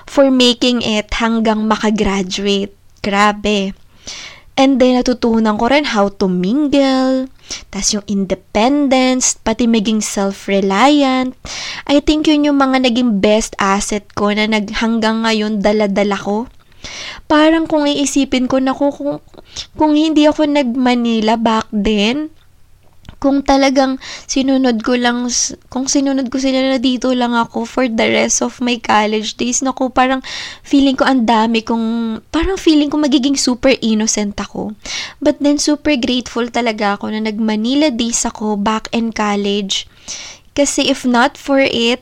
for 0.08 0.32
making 0.32 0.84
it 0.84 1.12
hanggang 1.20 1.68
makagraduate. 1.68 2.72
Grabe. 3.04 3.76
And 4.62 4.78
then, 4.78 5.02
natutunan 5.02 5.58
ko 5.58 5.74
rin 5.74 5.90
how 5.90 6.14
to 6.22 6.30
mingle, 6.30 7.26
tas 7.74 7.98
yung 7.98 8.06
independence, 8.06 9.34
pati 9.42 9.66
maging 9.66 10.06
self-reliant. 10.06 11.34
I 11.90 11.98
think 11.98 12.30
yun 12.30 12.46
yung 12.46 12.62
mga 12.62 12.86
naging 12.86 13.18
best 13.18 13.58
asset 13.58 14.06
ko 14.14 14.30
na 14.30 14.46
nag, 14.46 14.70
hanggang 14.78 15.26
ngayon 15.26 15.66
dala-dala 15.66 16.14
ko. 16.14 16.46
Parang 17.26 17.66
kung 17.66 17.90
iisipin 17.90 18.46
ko 18.46 18.62
na 18.62 18.78
kung, 18.78 18.94
kung 19.74 19.98
hindi 19.98 20.30
ako 20.30 20.46
nag-Manila 20.46 21.42
back 21.42 21.66
then, 21.74 22.30
kung 23.22 23.46
talagang 23.46 24.02
sinunod 24.26 24.82
ko 24.82 24.98
lang, 24.98 25.30
kung 25.70 25.86
sinunod 25.86 26.34
ko 26.34 26.42
sila 26.42 26.74
na 26.74 26.82
dito 26.82 27.14
lang 27.14 27.38
ako 27.38 27.70
for 27.70 27.86
the 27.86 28.08
rest 28.10 28.42
of 28.42 28.58
my 28.66 28.82
college 28.82 29.38
days, 29.38 29.62
naku, 29.62 29.94
parang 29.94 30.26
feeling 30.66 30.98
ko 30.98 31.06
ang 31.06 31.30
dami 31.30 31.62
kong, 31.62 32.18
parang 32.34 32.58
feeling 32.58 32.90
ko 32.90 32.98
magiging 32.98 33.38
super 33.38 33.78
innocent 33.86 34.34
ako. 34.42 34.74
But 35.22 35.38
then, 35.38 35.62
super 35.62 35.94
grateful 36.02 36.50
talaga 36.50 36.98
ako 36.98 37.14
na 37.14 37.22
nag-Manila 37.22 37.94
days 37.94 38.26
ako 38.26 38.58
back 38.58 38.90
in 38.90 39.14
college. 39.14 39.86
Kasi 40.58 40.90
if 40.90 41.06
not 41.06 41.38
for 41.38 41.62
it, 41.62 42.02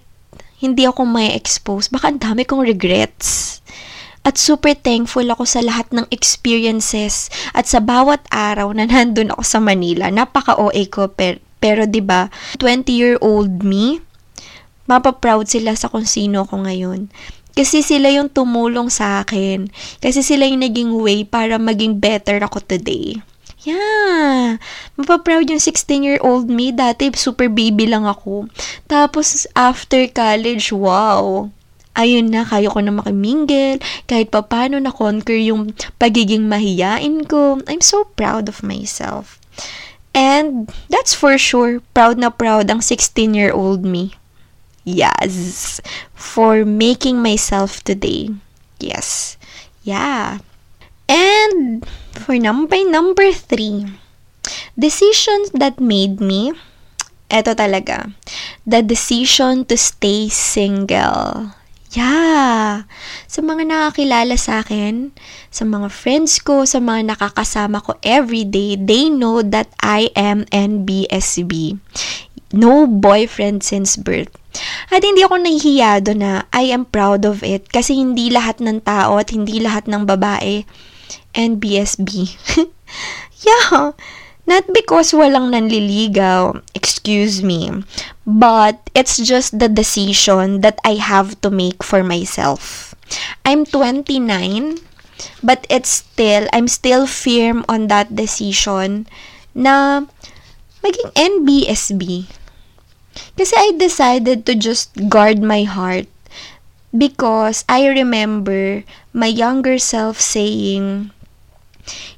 hindi 0.64 0.88
ako 0.88 1.04
may 1.04 1.36
expose. 1.36 1.92
Baka 1.92 2.16
ang 2.16 2.24
dami 2.24 2.48
kong 2.48 2.64
regrets. 2.64 3.60
At 4.24 4.36
super 4.36 4.76
thankful 4.76 5.26
ako 5.32 5.48
sa 5.48 5.64
lahat 5.64 5.90
ng 5.96 6.06
experiences 6.12 7.32
at 7.56 7.66
sa 7.66 7.80
bawat 7.80 8.24
araw 8.30 8.76
na 8.76 8.86
nandun 8.86 9.32
ako 9.34 9.44
sa 9.44 9.60
Manila. 9.64 10.12
Napaka-OA 10.12 10.84
ko 10.92 11.08
pero, 11.10 11.40
pero 11.60 11.88
'di 11.88 12.04
ba, 12.04 12.28
20-year-old 12.60 13.64
me, 13.64 14.04
mapaproud 14.90 15.48
sila 15.48 15.78
sa 15.78 15.88
kung 15.88 16.06
sino 16.06 16.44
ko 16.44 16.62
ngayon. 16.64 17.08
Kasi 17.60 17.84
sila 17.84 18.08
yung 18.08 18.32
tumulong 18.32 18.88
sa 18.88 19.20
akin. 19.20 19.68
Kasi 20.00 20.24
sila 20.24 20.48
yung 20.48 20.64
naging 20.64 20.96
way 20.96 21.28
para 21.28 21.60
maging 21.60 22.00
better 22.00 22.40
ako 22.40 22.64
today. 22.64 23.20
Yeah. 23.68 24.64
Mapaproud 24.96 25.52
yung 25.52 25.60
16-year-old 25.60 26.48
me. 26.48 26.72
Dati, 26.72 27.12
super 27.20 27.52
baby 27.52 27.92
lang 27.92 28.08
ako. 28.08 28.48
Tapos, 28.88 29.44
after 29.60 30.08
college, 30.08 30.72
wow. 30.72 31.52
Ayun 32.00 32.32
na, 32.32 32.48
kaya 32.48 32.72
ko 32.72 32.80
na 32.80 32.96
makimingle. 32.96 33.84
Kahit 34.08 34.32
pa 34.32 34.40
paano 34.40 34.80
na-conquer 34.80 35.36
yung 35.44 35.76
pagiging 36.00 36.48
mahiyain 36.48 37.28
ko. 37.28 37.60
I'm 37.68 37.84
so 37.84 38.08
proud 38.16 38.48
of 38.48 38.64
myself. 38.64 39.36
And, 40.16 40.72
that's 40.88 41.12
for 41.12 41.36
sure, 41.36 41.84
proud 41.92 42.16
na 42.16 42.32
proud 42.32 42.72
ang 42.72 42.80
16-year-old 42.80 43.84
me. 43.84 44.16
Yes. 44.88 45.84
For 46.16 46.64
making 46.64 47.20
myself 47.20 47.84
today. 47.84 48.32
Yes. 48.80 49.36
Yeah. 49.84 50.40
And 51.12 51.84
for 52.16 52.40
number 52.40 52.80
number 52.88 53.34
three, 53.34 53.90
decisions 54.78 55.52
that 55.58 55.82
made 55.82 56.22
me, 56.22 56.54
eto 57.30 57.54
talaga, 57.54 58.14
the 58.66 58.82
decision 58.82 59.66
to 59.66 59.76
stay 59.78 60.30
single. 60.30 61.59
Yeah. 61.90 62.86
Sa 63.26 63.42
mga 63.42 63.66
nakakilala 63.66 64.38
sa 64.38 64.62
akin, 64.62 65.10
sa 65.50 65.66
mga 65.66 65.90
friends 65.90 66.38
ko, 66.38 66.62
sa 66.62 66.78
mga 66.78 67.18
nakakasama 67.18 67.82
ko 67.82 67.98
every 68.06 68.46
day, 68.46 68.78
they 68.78 69.10
know 69.10 69.42
that 69.42 69.74
I 69.82 70.14
am 70.14 70.46
NBSB. 70.54 71.82
No 72.54 72.86
boyfriend 72.86 73.66
since 73.66 73.98
birth. 73.98 74.30
At 74.94 75.06
hindi 75.06 75.26
ako 75.26 75.42
nahihiyado 75.42 76.14
na 76.18 76.46
I 76.54 76.74
am 76.74 76.86
proud 76.86 77.26
of 77.26 77.46
it 77.46 77.70
kasi 77.70 77.98
hindi 77.98 78.34
lahat 78.34 78.62
ng 78.62 78.82
tao 78.82 79.22
at 79.22 79.30
hindi 79.34 79.62
lahat 79.62 79.86
ng 79.86 80.06
babae 80.06 80.66
NBSB. 81.38 82.10
yeah, 83.46 83.94
not 84.50 84.66
because 84.74 85.14
walang 85.14 85.54
nanliligaw, 85.54 86.58
excuse 86.74 87.46
me, 87.46 87.70
but 88.26 88.82
it's 88.98 89.22
just 89.22 89.62
the 89.62 89.70
decision 89.70 90.66
that 90.66 90.82
I 90.82 90.98
have 90.98 91.38
to 91.46 91.54
make 91.54 91.86
for 91.86 92.02
myself. 92.02 92.98
I'm 93.46 93.70
29, 93.70 94.82
but 95.46 95.70
it's 95.70 96.02
still, 96.02 96.50
I'm 96.50 96.66
still 96.66 97.06
firm 97.06 97.62
on 97.70 97.94
that 97.94 98.18
decision 98.18 99.06
na 99.54 100.10
maging 100.82 101.14
NBSB. 101.14 102.26
Kasi 103.38 103.54
I 103.54 103.78
decided 103.78 104.50
to 104.50 104.58
just 104.58 104.90
guard 105.14 105.46
my 105.46 105.62
heart 105.62 106.10
because 106.90 107.66
I 107.70 107.86
remember 107.86 108.82
my 109.14 109.30
younger 109.30 109.78
self 109.78 110.18
saying, 110.18 111.14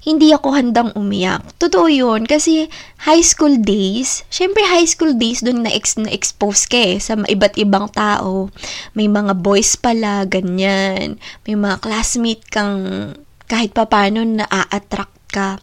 hindi 0.02 0.34
ako 0.34 0.48
handang 0.56 0.92
umiyak. 0.98 1.44
Totoo 1.62 1.88
yun. 1.88 2.26
Kasi 2.26 2.68
high 3.06 3.24
school 3.24 3.60
days, 3.62 4.26
syempre 4.34 4.66
high 4.66 4.88
school 4.88 5.14
days 5.18 5.42
doon 5.42 5.66
na-expose 5.66 6.66
ka 6.70 6.80
eh, 6.80 6.98
sa 6.98 7.18
iba't 7.18 7.56
ibang 7.58 7.90
tao. 7.92 8.50
May 8.98 9.08
mga 9.08 9.38
boys 9.40 9.78
pala, 9.78 10.26
ganyan. 10.26 11.22
May 11.46 11.56
mga 11.56 11.82
classmate 11.82 12.46
kang 12.50 13.14
kahit 13.52 13.76
papano 13.76 14.24
na-attract 14.24 15.18
ka. 15.32 15.60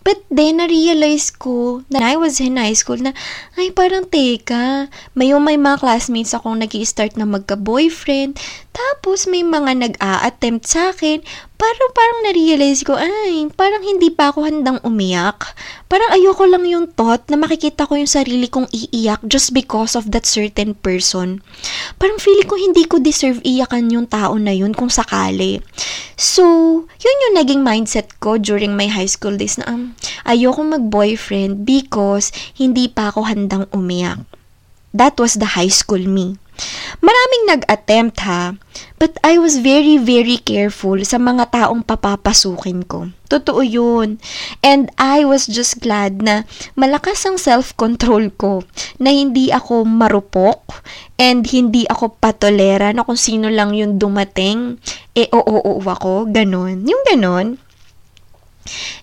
But 0.00 0.24
then, 0.32 0.64
na-realize 0.64 1.28
ko, 1.28 1.84
na 1.92 2.00
I 2.00 2.16
was 2.16 2.40
in 2.40 2.56
high 2.56 2.72
school, 2.72 2.96
na, 2.96 3.12
ay, 3.60 3.68
parang 3.68 4.08
teka, 4.08 4.88
may 5.12 5.28
may 5.36 5.60
mga 5.60 5.76
classmates 5.76 6.32
akong 6.32 6.56
nag 6.56 6.72
start 6.88 7.20
na 7.20 7.28
magka-boyfriend, 7.28 8.40
tapos 8.70 9.26
may 9.26 9.42
mga 9.42 9.82
nag-a-attempt 9.82 10.62
sa 10.62 10.94
akin, 10.94 11.18
parang 11.58 11.90
parang 11.90 12.18
na-realize 12.24 12.86
ko, 12.86 12.94
ay, 12.94 13.50
parang 13.58 13.82
hindi 13.82 14.08
pa 14.14 14.30
ako 14.30 14.46
handang 14.46 14.78
umiyak. 14.86 15.52
Parang 15.90 16.14
ayoko 16.14 16.46
lang 16.46 16.64
yung 16.64 16.86
thought 16.86 17.26
na 17.28 17.36
makikita 17.36 17.84
ko 17.84 17.98
yung 17.98 18.08
sarili 18.08 18.46
kong 18.46 18.70
iiyak 18.70 19.20
just 19.26 19.50
because 19.50 19.98
of 19.98 20.14
that 20.14 20.22
certain 20.22 20.78
person. 20.78 21.42
Parang 21.98 22.22
feeling 22.22 22.46
ko 22.46 22.54
hindi 22.54 22.86
ko 22.86 23.02
deserve 23.02 23.42
iyakan 23.42 23.90
yung 23.90 24.06
tao 24.06 24.38
na 24.38 24.54
yun 24.54 24.72
kung 24.72 24.88
sakali. 24.88 25.58
So, 26.14 26.44
yun 26.86 27.22
yung 27.28 27.34
naging 27.42 27.62
mindset 27.66 28.22
ko 28.22 28.38
during 28.38 28.78
my 28.78 28.86
high 28.86 29.10
school 29.10 29.34
days 29.34 29.58
na 29.58 29.66
um, 29.66 29.82
ayoko 30.24 30.62
mag-boyfriend 30.62 31.66
because 31.66 32.30
hindi 32.54 32.86
pa 32.86 33.10
ako 33.10 33.26
handang 33.26 33.66
umiyak. 33.74 34.22
That 34.90 35.18
was 35.22 35.38
the 35.38 35.54
high 35.54 35.70
school 35.70 36.02
me. 36.02 36.38
Maraming 37.00 37.42
nag-attempt 37.48 38.20
ha, 38.28 38.52
but 39.00 39.16
I 39.24 39.40
was 39.40 39.64
very, 39.64 39.96
very 39.96 40.36
careful 40.36 41.00
sa 41.08 41.16
mga 41.16 41.56
taong 41.56 41.80
papapasukin 41.88 42.84
ko. 42.84 43.08
Totoo 43.32 43.64
yun. 43.64 44.20
And 44.60 44.92
I 45.00 45.24
was 45.24 45.48
just 45.48 45.80
glad 45.80 46.20
na 46.20 46.44
malakas 46.76 47.24
ang 47.24 47.40
self-control 47.40 48.36
ko, 48.36 48.66
na 49.00 49.08
hindi 49.08 49.48
ako 49.48 49.88
marupok, 49.88 50.84
and 51.16 51.48
hindi 51.48 51.88
ako 51.88 52.20
patolera 52.20 52.92
na 52.92 53.08
kung 53.08 53.16
sino 53.16 53.48
lang 53.48 53.72
yung 53.72 53.96
dumating, 53.96 54.76
eh 55.16 55.32
oo, 55.32 55.56
oo 55.64 55.80
ako, 55.80 56.28
ganun. 56.28 56.84
Yung 56.84 57.02
ganun. 57.08 57.56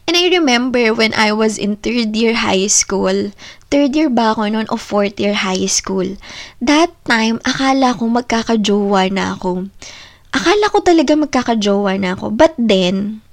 And 0.07 0.15
I 0.15 0.31
remember 0.31 0.93
when 0.93 1.11
I 1.13 1.31
was 1.31 1.59
in 1.59 1.77
third 1.79 2.15
year 2.15 2.37
high 2.37 2.67
school, 2.67 3.31
third 3.67 3.95
year 3.95 4.07
ba 4.07 4.33
ako 4.33 4.47
noon 4.47 4.67
o 4.71 4.79
fourth 4.79 5.19
year 5.19 5.35
high 5.35 5.67
school, 5.67 6.15
that 6.63 6.91
time, 7.03 7.39
akala 7.43 7.95
ko 7.95 8.07
magkakajowa 8.07 9.11
na 9.11 9.35
ako. 9.35 9.67
Akala 10.31 10.65
ko 10.71 10.79
talaga 10.83 11.13
magkakajowa 11.15 11.95
na 11.99 12.15
ako. 12.15 12.31
But 12.33 12.55
then, 12.59 13.23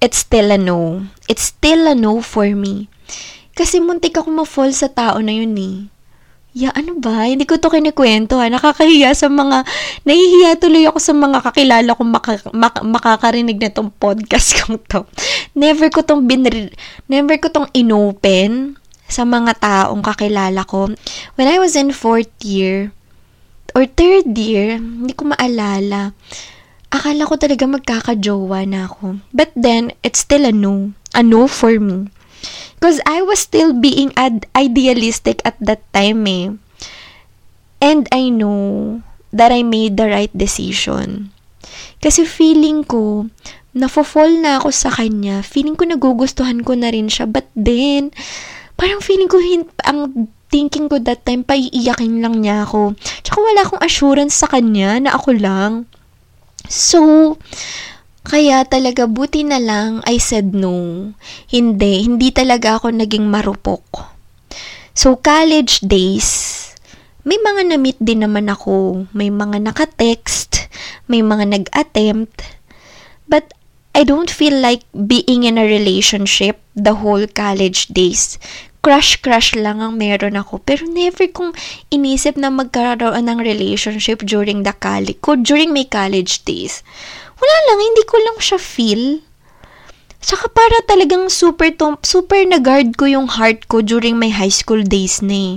it's 0.00 0.24
still 0.24 0.50
a 0.52 0.58
no. 0.58 1.08
It's 1.28 1.52
still 1.52 1.86
a 1.88 1.94
no 1.94 2.20
for 2.20 2.48
me. 2.52 2.88
Kasi 3.58 3.82
muntik 3.82 4.14
ako 4.14 4.30
ma-fall 4.30 4.70
sa 4.70 4.86
tao 4.86 5.18
na 5.18 5.34
yun 5.34 5.58
eh. 5.58 5.76
Ya, 6.58 6.74
ano 6.74 6.98
ba? 6.98 7.22
Hindi 7.30 7.46
ko 7.46 7.54
to 7.54 7.70
kinikwento 7.70 8.34
ha. 8.42 8.50
Nakakahiya 8.50 9.14
sa 9.14 9.30
mga, 9.30 9.62
nahihiya 10.02 10.58
tuloy 10.58 10.90
ako 10.90 10.98
sa 10.98 11.14
mga 11.14 11.38
kakilala 11.46 11.94
kong 11.94 12.10
maka, 12.10 12.42
maka, 12.50 12.82
makakarinig 12.82 13.62
na 13.62 13.70
tong 13.70 13.94
podcast 13.94 14.54
kong 14.66 14.82
to. 14.90 15.06
Never 15.54 15.86
ko 15.86 16.02
tong 16.02 16.26
binri, 16.26 16.74
never 17.06 17.38
ko 17.38 17.46
tong 17.46 17.70
inopen 17.70 18.74
sa 19.06 19.22
mga 19.22 19.54
taong 19.62 20.02
kakilala 20.02 20.66
ko. 20.66 20.90
When 21.38 21.46
I 21.46 21.62
was 21.62 21.78
in 21.78 21.94
fourth 21.94 22.34
year, 22.42 22.90
or 23.78 23.86
third 23.86 24.34
year, 24.34 24.82
hindi 24.82 25.14
ko 25.14 25.30
maalala. 25.30 26.10
Akala 26.90 27.22
ko 27.30 27.38
talaga 27.38 27.70
magkakajowa 27.70 28.66
na 28.66 28.90
ako. 28.90 29.22
But 29.30 29.54
then, 29.54 29.94
it's 30.02 30.26
still 30.26 30.42
a 30.42 30.50
no. 30.50 30.90
A 31.14 31.22
no 31.22 31.46
for 31.46 31.78
me. 31.78 32.10
Because 32.78 33.02
I 33.04 33.22
was 33.22 33.42
still 33.42 33.74
being 33.74 34.14
ad- 34.14 34.46
idealistic 34.54 35.42
at 35.42 35.58
that 35.58 35.82
time 35.90 36.26
eh. 36.30 36.54
And 37.82 38.06
I 38.10 38.30
know 38.30 39.02
that 39.34 39.50
I 39.50 39.62
made 39.62 39.98
the 39.98 40.08
right 40.10 40.32
decision. 40.34 41.34
Kasi 41.98 42.22
feeling 42.26 42.86
ko, 42.86 43.26
nafo-fall 43.74 44.42
na 44.42 44.62
ako 44.62 44.70
sa 44.70 44.90
kanya. 44.90 45.42
Feeling 45.42 45.74
ko 45.74 45.86
nagugustuhan 45.86 46.62
ko 46.62 46.74
na 46.78 46.90
rin 46.90 47.10
siya. 47.10 47.26
But 47.26 47.50
then, 47.54 48.14
parang 48.78 49.02
feeling 49.02 49.30
ko, 49.30 49.38
hin- 49.42 49.70
ang 49.82 50.30
thinking 50.48 50.88
ko 50.88 50.98
that 51.02 51.26
time, 51.26 51.44
paiiyakin 51.44 52.22
lang 52.22 52.40
niya 52.42 52.64
ako. 52.64 52.94
Tsaka 53.22 53.38
wala 53.38 53.60
akong 53.66 53.82
assurance 53.82 54.34
sa 54.38 54.48
kanya 54.48 54.98
na 55.02 55.10
ako 55.14 55.30
lang. 55.36 55.72
So, 56.66 57.36
kaya 58.26 58.66
talaga 58.66 59.06
buti 59.06 59.46
na 59.46 59.62
lang 59.62 60.02
I 60.02 60.18
said 60.18 60.52
no. 60.52 61.10
Hindi, 61.46 62.04
hindi 62.04 62.28
talaga 62.34 62.80
ako 62.80 62.90
naging 62.92 63.30
marupok. 63.30 63.84
So 64.98 65.14
college 65.14 65.86
days, 65.86 66.58
may 67.22 67.38
mga 67.38 67.70
na-meet 67.70 68.00
din 68.02 68.26
naman 68.26 68.50
ako. 68.50 69.06
May 69.14 69.30
mga 69.30 69.62
naka-text, 69.62 70.66
may 71.06 71.22
mga 71.22 71.44
nag-attempt. 71.54 72.42
But 73.28 73.54
I 73.94 74.02
don't 74.02 74.32
feel 74.32 74.56
like 74.56 74.82
being 74.94 75.44
in 75.44 75.60
a 75.60 75.68
relationship 75.68 76.58
the 76.74 76.98
whole 76.98 77.28
college 77.30 77.92
days. 77.92 78.40
Crush-crush 78.80 79.58
lang 79.58 79.84
ang 79.84 80.00
meron 80.00 80.40
ako. 80.40 80.64
Pero 80.64 80.88
never 80.88 81.28
kong 81.28 81.52
inisip 81.92 82.34
na 82.40 82.48
magkaroon 82.48 83.28
ng 83.28 83.38
relationship 83.44 84.24
during 84.24 84.64
the 84.64 84.72
college, 84.74 85.20
during 85.44 85.70
my 85.70 85.84
college 85.84 86.42
days 86.48 86.82
wala 87.38 87.56
lang, 87.70 87.80
hindi 87.80 88.02
ko 88.04 88.16
lang 88.18 88.38
siya 88.42 88.58
feel. 88.58 89.22
Saka 90.18 90.50
para 90.50 90.82
talagang 90.82 91.30
super, 91.30 91.70
to, 91.78 91.94
super 92.02 92.42
na-guard 92.42 92.98
ko 92.98 93.06
yung 93.06 93.30
heart 93.30 93.70
ko 93.70 93.80
during 93.80 94.18
my 94.18 94.28
high 94.28 94.50
school 94.50 94.82
days 94.82 95.22
na 95.22 95.34
eh. 95.34 95.54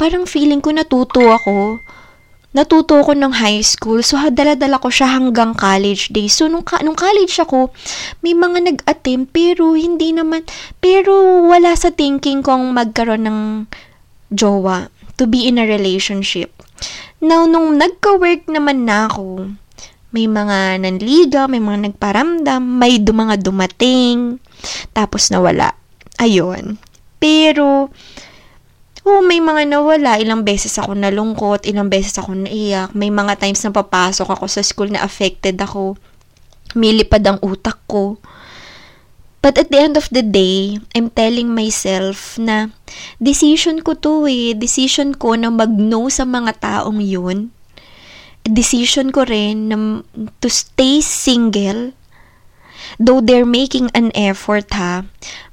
Parang 0.00 0.24
feeling 0.24 0.64
ko 0.64 0.72
natuto 0.72 1.20
ako. 1.28 1.84
Natuto 2.50 2.98
ako 2.98 3.14
ng 3.14 3.30
high 3.38 3.62
school. 3.62 4.02
So, 4.02 4.18
dala-dala 4.18 4.82
ko 4.82 4.90
siya 4.90 5.14
hanggang 5.14 5.54
college 5.54 6.10
days. 6.10 6.34
So, 6.34 6.50
nung, 6.50 6.66
nung 6.82 6.98
college 6.98 7.38
ako, 7.38 7.70
may 8.24 8.34
mga 8.34 8.58
nag-attempt 8.72 9.30
pero 9.30 9.78
hindi 9.78 10.10
naman, 10.10 10.42
pero 10.82 11.46
wala 11.46 11.76
sa 11.78 11.94
thinking 11.94 12.42
kong 12.42 12.74
magkaroon 12.74 13.28
ng 13.28 13.40
jowa 14.34 14.90
to 15.14 15.28
be 15.28 15.46
in 15.46 15.60
a 15.60 15.68
relationship. 15.68 16.50
Now, 17.20 17.44
nung 17.44 17.76
nagka-work 17.76 18.48
naman 18.48 18.88
na 18.88 19.06
ako, 19.06 19.54
May 20.10 20.26
mga 20.26 20.82
nanliga, 20.82 21.46
may 21.46 21.62
mga 21.62 21.90
nagparamdam, 21.90 22.62
may 22.62 22.98
mga 22.98 23.38
dumating, 23.38 24.42
tapos 24.90 25.30
nawala. 25.30 25.78
Ayun. 26.18 26.76
Pero, 27.22 27.88
oh, 29.06 29.22
may 29.22 29.38
mga 29.38 29.70
nawala. 29.70 30.18
Ilang 30.18 30.42
beses 30.42 30.74
ako 30.76 30.98
nalungkot, 30.98 31.68
ilang 31.68 31.86
beses 31.86 32.16
ako 32.18 32.34
naiyak. 32.34 32.90
May 32.96 33.14
mga 33.14 33.38
times 33.38 33.62
na 33.62 33.70
papasok 33.70 34.28
ako 34.34 34.44
sa 34.50 34.66
school 34.66 34.90
na 34.90 35.06
affected 35.06 35.54
ako. 35.62 35.94
Milipad 36.74 37.22
ang 37.22 37.38
utak 37.44 37.78
ko. 37.86 38.18
But 39.40 39.56
at 39.56 39.72
the 39.72 39.80
end 39.80 39.96
of 39.96 40.12
the 40.12 40.20
day, 40.20 40.76
I'm 40.92 41.08
telling 41.08 41.56
myself 41.56 42.36
na 42.36 42.76
decision 43.16 43.80
ko 43.80 43.96
to 43.96 44.28
eh. 44.28 44.52
Decision 44.52 45.16
ko 45.16 45.32
na 45.32 45.48
mag-no 45.48 46.12
sa 46.12 46.28
mga 46.28 46.60
taong 46.60 47.00
yun. 47.00 47.48
Decision 48.44 49.12
ko 49.12 49.24
rin 49.28 49.68
na 49.68 49.76
to 50.40 50.48
stay 50.48 51.00
single. 51.00 51.92
Though 52.96 53.20
they're 53.20 53.48
making 53.48 53.92
an 53.94 54.10
effort 54.16 54.72
ha. 54.74 55.04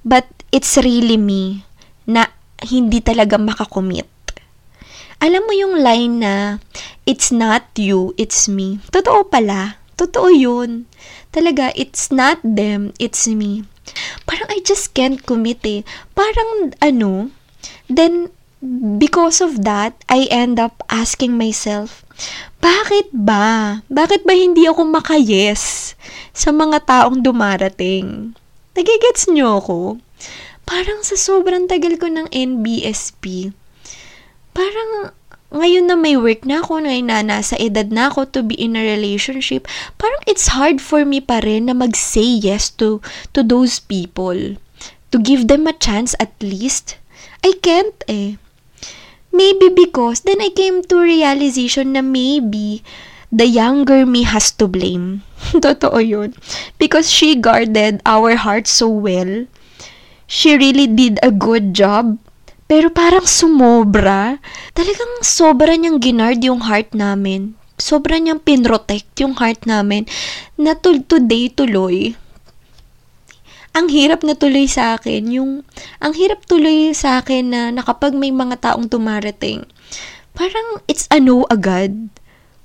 But 0.03 0.27
it's 0.51 0.79
really 0.79 1.19
me 1.19 1.67
na 2.07 2.31
hindi 2.63 3.03
talaga 3.03 3.35
makakomit. 3.37 4.07
Alam 5.17 5.49
mo 5.49 5.53
yung 5.53 5.75
line 5.81 6.21
na, 6.21 6.35
it's 7.09 7.33
not 7.33 7.65
you, 7.73 8.13
it's 8.21 8.45
me. 8.45 8.77
Totoo 8.93 9.25
pala. 9.27 9.81
Totoo 9.97 10.29
yun. 10.29 10.85
Talaga, 11.33 11.73
it's 11.73 12.13
not 12.13 12.37
them, 12.45 12.93
it's 13.01 13.25
me 13.25 13.65
parang 14.27 14.47
I 14.51 14.59
just 14.63 14.93
can't 14.93 15.19
commit 15.23 15.63
eh. 15.63 15.81
Parang 16.15 16.75
ano, 16.83 17.31
then 17.87 18.29
because 18.97 19.39
of 19.39 19.63
that, 19.63 19.95
I 20.09 20.27
end 20.31 20.59
up 20.59 20.83
asking 20.89 21.37
myself, 21.37 22.03
bakit 22.57 23.13
ba? 23.13 23.81
Bakit 23.87 24.25
ba 24.25 24.33
hindi 24.33 24.65
ako 24.65 24.89
makayes 24.89 25.93
sa 26.33 26.49
mga 26.49 26.83
taong 26.85 27.21
dumarating? 27.21 28.33
Nagigets 28.73 29.29
nyo 29.29 29.61
ako? 29.61 29.79
Parang 30.67 30.99
sa 31.05 31.15
sobrang 31.15 31.69
tagal 31.69 31.95
ko 31.95 32.11
ng 32.11 32.27
NBSP, 32.27 33.55
parang 34.51 35.15
ngayon 35.47 35.87
na 35.87 35.95
may 35.95 36.19
work 36.19 36.43
na 36.43 36.59
ako, 36.59 36.83
ngayon 36.83 37.07
na 37.07 37.23
nasa 37.23 37.55
edad 37.55 37.87
na 37.87 38.11
ako 38.11 38.27
to 38.27 38.39
be 38.43 38.51
in 38.59 38.75
a 38.75 38.83
relationship, 38.83 39.63
parang 39.95 40.19
it's 40.27 40.51
hard 40.51 40.83
for 40.83 41.07
me 41.07 41.23
pa 41.23 41.39
rin 41.39 41.71
na 41.71 41.75
mag-say 41.77 42.27
yes 42.27 42.67
to, 42.67 42.99
to 43.31 43.47
those 43.47 43.79
people. 43.79 44.59
To 45.15 45.17
give 45.23 45.47
them 45.47 45.63
a 45.71 45.77
chance 45.77 46.19
at 46.19 46.35
least. 46.43 46.99
I 47.47 47.55
can't 47.63 47.95
eh. 48.11 48.35
Maybe 49.37 49.69
because 49.69 50.25
then 50.25 50.41
I 50.41 50.49
came 50.49 50.81
to 50.89 50.97
realization 50.97 51.93
na 51.93 52.01
maybe 52.01 52.81
the 53.29 53.45
younger 53.45 54.01
me 54.09 54.25
has 54.25 54.49
to 54.57 54.65
blame. 54.65 55.21
Totoo 55.63 56.01
yun. 56.01 56.33
Because 56.81 57.05
she 57.13 57.37
guarded 57.37 58.01
our 58.01 58.33
hearts 58.33 58.73
so 58.73 58.89
well. 58.89 59.45
She 60.25 60.57
really 60.57 60.89
did 60.89 61.21
a 61.21 61.29
good 61.29 61.77
job 61.77 62.17
pero 62.67 62.91
parang 62.91 63.23
sumobra. 63.23 64.43
Talagang 64.75 65.23
sobra 65.23 65.79
niyang 65.79 66.03
ginard 66.03 66.43
yung 66.43 66.59
heart 66.67 66.91
namin. 66.91 67.55
Sobra 67.79 68.19
niyang 68.19 68.43
pinrotect 68.43 69.15
yung 69.23 69.39
heart 69.39 69.63
namin 69.63 70.03
na 70.59 70.75
to 70.75 70.99
today 71.07 71.47
tuloy. 71.47 72.11
Ang 73.77 73.93
hirap 73.93 74.25
na 74.25 74.33
tuloy 74.33 74.65
sa 74.65 74.97
akin, 74.97 75.29
yung, 75.29 75.61
ang 76.01 76.13
hirap 76.17 76.49
tuloy 76.49 76.97
sa 76.97 77.21
akin 77.21 77.53
na 77.53 77.61
nakapag 77.69 78.17
may 78.17 78.33
mga 78.33 78.57
taong 78.57 78.89
tumarating, 78.89 79.69
parang 80.33 80.81
it's 80.89 81.05
a 81.13 81.21
no 81.21 81.45
agad. 81.53 81.93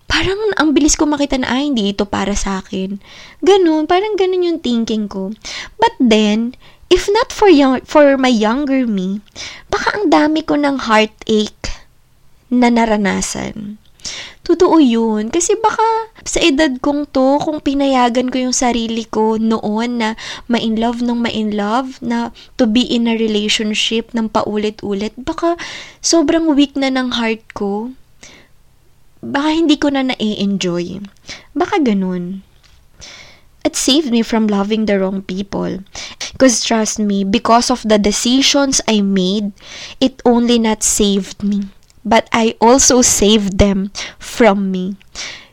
Parang 0.08 0.40
ang 0.56 0.72
bilis 0.72 0.96
ko 0.96 1.04
makita 1.04 1.36
na, 1.36 1.52
ay, 1.52 1.68
hindi 1.68 1.92
ito 1.92 2.08
para 2.08 2.32
sa 2.32 2.64
akin. 2.64 2.96
Ganun, 3.44 3.84
parang 3.84 4.16
ganun 4.16 4.48
yung 4.48 4.60
thinking 4.64 5.04
ko. 5.04 5.36
But 5.76 6.00
then, 6.00 6.56
If 6.92 7.08
not 7.08 7.32
for 7.32 7.48
young, 7.48 7.80
for 7.88 8.20
my 8.20 8.28
younger 8.28 8.84
me, 8.84 9.24
baka 9.72 9.96
ang 9.96 10.12
dami 10.12 10.44
ko 10.44 10.60
ng 10.60 10.76
heartache 10.76 11.72
na 12.52 12.68
naranasan. 12.68 13.80
Totoo 14.42 14.82
yun. 14.82 15.30
Kasi 15.30 15.54
baka 15.58 15.82
sa 16.26 16.42
edad 16.42 16.70
kong 16.82 17.10
to, 17.14 17.38
kung 17.38 17.62
pinayagan 17.62 18.28
ko 18.28 18.42
yung 18.50 18.56
sarili 18.56 19.06
ko 19.06 19.38
noon 19.38 20.02
na 20.02 20.08
ma-in 20.50 20.78
love 20.78 21.00
nung 21.00 21.22
ma-in 21.22 21.54
love, 21.54 22.02
na 22.02 22.34
to 22.58 22.66
be 22.66 22.82
in 22.82 23.06
a 23.06 23.14
relationship 23.14 24.10
ng 24.14 24.28
paulit-ulit, 24.28 25.14
baka 25.14 25.54
sobrang 26.02 26.50
weak 26.58 26.74
na 26.74 26.90
ng 26.90 27.14
heart 27.14 27.42
ko. 27.54 27.94
Baka 29.22 29.54
hindi 29.54 29.78
ko 29.78 29.94
na 29.94 30.02
na-enjoy. 30.02 30.98
Baka 31.54 31.78
ganun 31.78 32.42
it 33.64 33.76
saved 33.76 34.10
me 34.10 34.22
from 34.22 34.46
loving 34.46 34.86
the 34.86 34.98
wrong 34.98 35.22
people. 35.22 35.78
Because 36.32 36.64
trust 36.64 36.98
me, 36.98 37.24
because 37.24 37.70
of 37.70 37.82
the 37.86 37.98
decisions 37.98 38.80
I 38.88 39.00
made, 39.00 39.52
it 40.00 40.20
only 40.24 40.58
not 40.58 40.82
saved 40.82 41.42
me, 41.42 41.68
but 42.04 42.28
I 42.34 42.54
also 42.60 43.02
saved 43.02 43.58
them 43.58 43.90
from 44.18 44.70
me. 44.70 44.98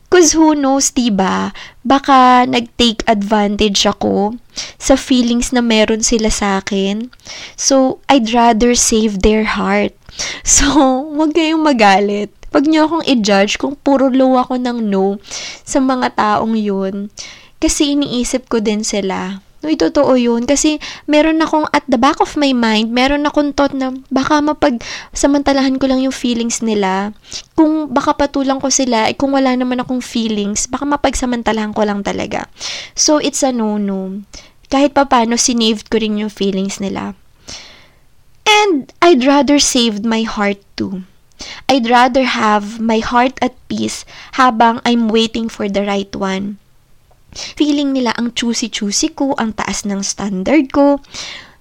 Because 0.10 0.34
who 0.34 0.58
knows, 0.58 0.90
diba, 0.90 1.54
baka 1.86 2.50
nag-take 2.50 3.06
advantage 3.06 3.86
ako 3.86 4.42
sa 4.82 4.98
feelings 4.98 5.54
na 5.54 5.62
meron 5.62 6.02
sila 6.02 6.34
sa 6.34 6.58
akin. 6.58 7.14
So, 7.54 8.02
I'd 8.10 8.34
rather 8.34 8.74
save 8.74 9.22
their 9.22 9.46
heart. 9.46 9.94
So, 10.44 10.66
wag 11.14 11.38
kayong 11.38 11.62
magalit. 11.62 12.34
Wag 12.50 12.66
niyo 12.66 12.90
akong 12.90 13.06
i-judge 13.06 13.62
kung 13.62 13.78
puro 13.78 14.10
low 14.10 14.42
ako 14.42 14.58
ng 14.58 14.90
no 14.90 15.22
sa 15.62 15.78
mga 15.78 16.18
taong 16.18 16.58
yun. 16.58 17.14
Kasi 17.62 17.94
iniisip 17.94 18.50
ko 18.50 18.58
din 18.58 18.82
sila. 18.82 19.46
No, 19.60 19.68
totoo 19.68 20.16
yun. 20.16 20.48
Kasi 20.48 20.80
meron 21.04 21.44
akong, 21.44 21.68
at 21.76 21.84
the 21.92 22.00
back 22.00 22.24
of 22.24 22.40
my 22.40 22.56
mind, 22.56 22.96
meron 22.96 23.28
akong 23.28 23.52
thought 23.52 23.76
na 23.76 23.92
baka 24.08 24.40
mapag 24.40 24.80
samantalahan 25.12 25.76
ko 25.76 25.92
lang 25.92 26.00
yung 26.00 26.16
feelings 26.16 26.64
nila. 26.64 27.12
Kung 27.60 27.92
baka 27.92 28.16
patulang 28.16 28.64
ko 28.64 28.72
sila, 28.72 29.12
eh, 29.12 29.16
kung 29.20 29.36
wala 29.36 29.52
naman 29.60 29.84
akong 29.84 30.00
feelings, 30.00 30.64
baka 30.72 30.88
mapagsamantalahan 30.88 31.76
ko 31.76 31.84
lang 31.84 32.00
talaga. 32.08 32.48
So, 32.96 33.20
it's 33.20 33.44
a 33.44 33.52
no-no. 33.52 34.24
Kahit 34.72 34.96
pa 34.96 35.04
paano, 35.04 35.36
sinaved 35.36 35.92
ko 35.92 36.00
rin 36.00 36.24
yung 36.24 36.32
feelings 36.32 36.80
nila. 36.80 37.20
And 38.48 38.90
I'd 39.04 39.28
rather 39.28 39.60
saved 39.60 40.08
my 40.08 40.24
heart 40.24 40.64
too. 40.80 41.04
I'd 41.68 41.88
rather 41.88 42.24
have 42.24 42.80
my 42.80 43.00
heart 43.00 43.40
at 43.40 43.56
peace 43.72 44.04
habang 44.36 44.84
I'm 44.84 45.08
waiting 45.08 45.48
for 45.48 45.72
the 45.72 45.88
right 45.88 46.12
one 46.12 46.60
Feeling 47.34 47.94
nila 47.94 48.16
ang 48.18 48.34
choosy-choosy 48.34 49.14
ko, 49.14 49.38
ang 49.38 49.54
taas 49.54 49.86
ng 49.86 50.02
standard 50.02 50.74
ko. 50.74 51.00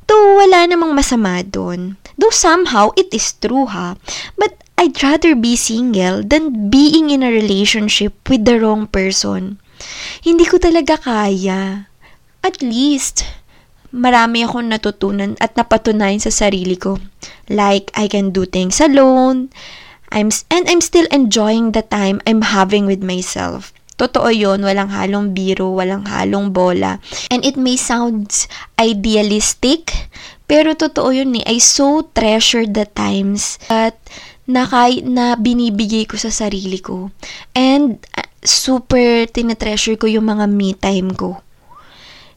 Though 0.09 0.40
wala 0.40 0.64
namang 0.64 0.96
masama 0.96 1.44
doon. 1.44 2.00
Though 2.16 2.33
somehow 2.33 2.96
it 2.96 3.12
is 3.12 3.37
true 3.37 3.68
ha. 3.68 4.00
But 4.40 4.64
I'd 4.81 4.96
rather 5.04 5.35
be 5.35 5.59
single 5.59 6.24
than 6.24 6.70
being 6.72 7.11
in 7.11 7.26
a 7.26 7.35
relationship 7.35 8.14
with 8.31 8.48
the 8.48 8.62
wrong 8.62 8.88
person. 8.88 9.61
Hindi 10.24 10.46
ko 10.48 10.57
talaga 10.57 10.96
kaya. 11.02 11.90
At 12.40 12.62
least, 12.62 13.26
marami 13.92 14.46
akong 14.46 14.70
natutunan 14.70 15.35
at 15.42 15.59
napatunayan 15.59 16.22
sa 16.22 16.33
sarili 16.33 16.78
ko. 16.78 16.96
Like, 17.50 17.90
I 17.98 18.07
can 18.07 18.31
do 18.31 18.46
things 18.46 18.81
alone. 18.81 19.50
I'm, 20.09 20.33
and 20.48 20.64
I'm 20.70 20.81
still 20.81 21.11
enjoying 21.12 21.76
the 21.76 21.85
time 21.85 22.22
I'm 22.24 22.46
having 22.48 22.87
with 22.88 23.04
myself. 23.04 23.76
Totoo 23.98 24.30
yon 24.30 24.62
walang 24.62 24.94
halong 24.94 25.34
biro, 25.34 25.74
walang 25.74 26.06
halong 26.06 26.54
bola. 26.54 27.02
And 27.34 27.42
it 27.42 27.58
may 27.58 27.74
sound 27.74 28.30
idealistic, 28.78 29.90
pero 30.46 30.78
totoo 30.78 31.11
yun 31.11 31.34
eh. 31.42 31.44
I 31.44 31.58
so 31.58 32.06
treasure 32.14 32.62
the 32.62 32.87
times 32.87 33.58
that 33.66 33.98
na, 34.46 34.64
kay, 34.64 35.02
na 35.02 35.34
binibigay 35.34 36.06
ko 36.06 36.14
sa 36.14 36.30
sarili 36.30 36.78
ko. 36.78 37.11
And 37.52 37.98
uh, 38.14 38.24
super 38.40 39.28
tinetreasure 39.28 40.00
ko 40.00 40.06
yung 40.06 40.30
mga 40.30 40.46
me 40.46 40.72
time 40.78 41.12
ko. 41.12 41.42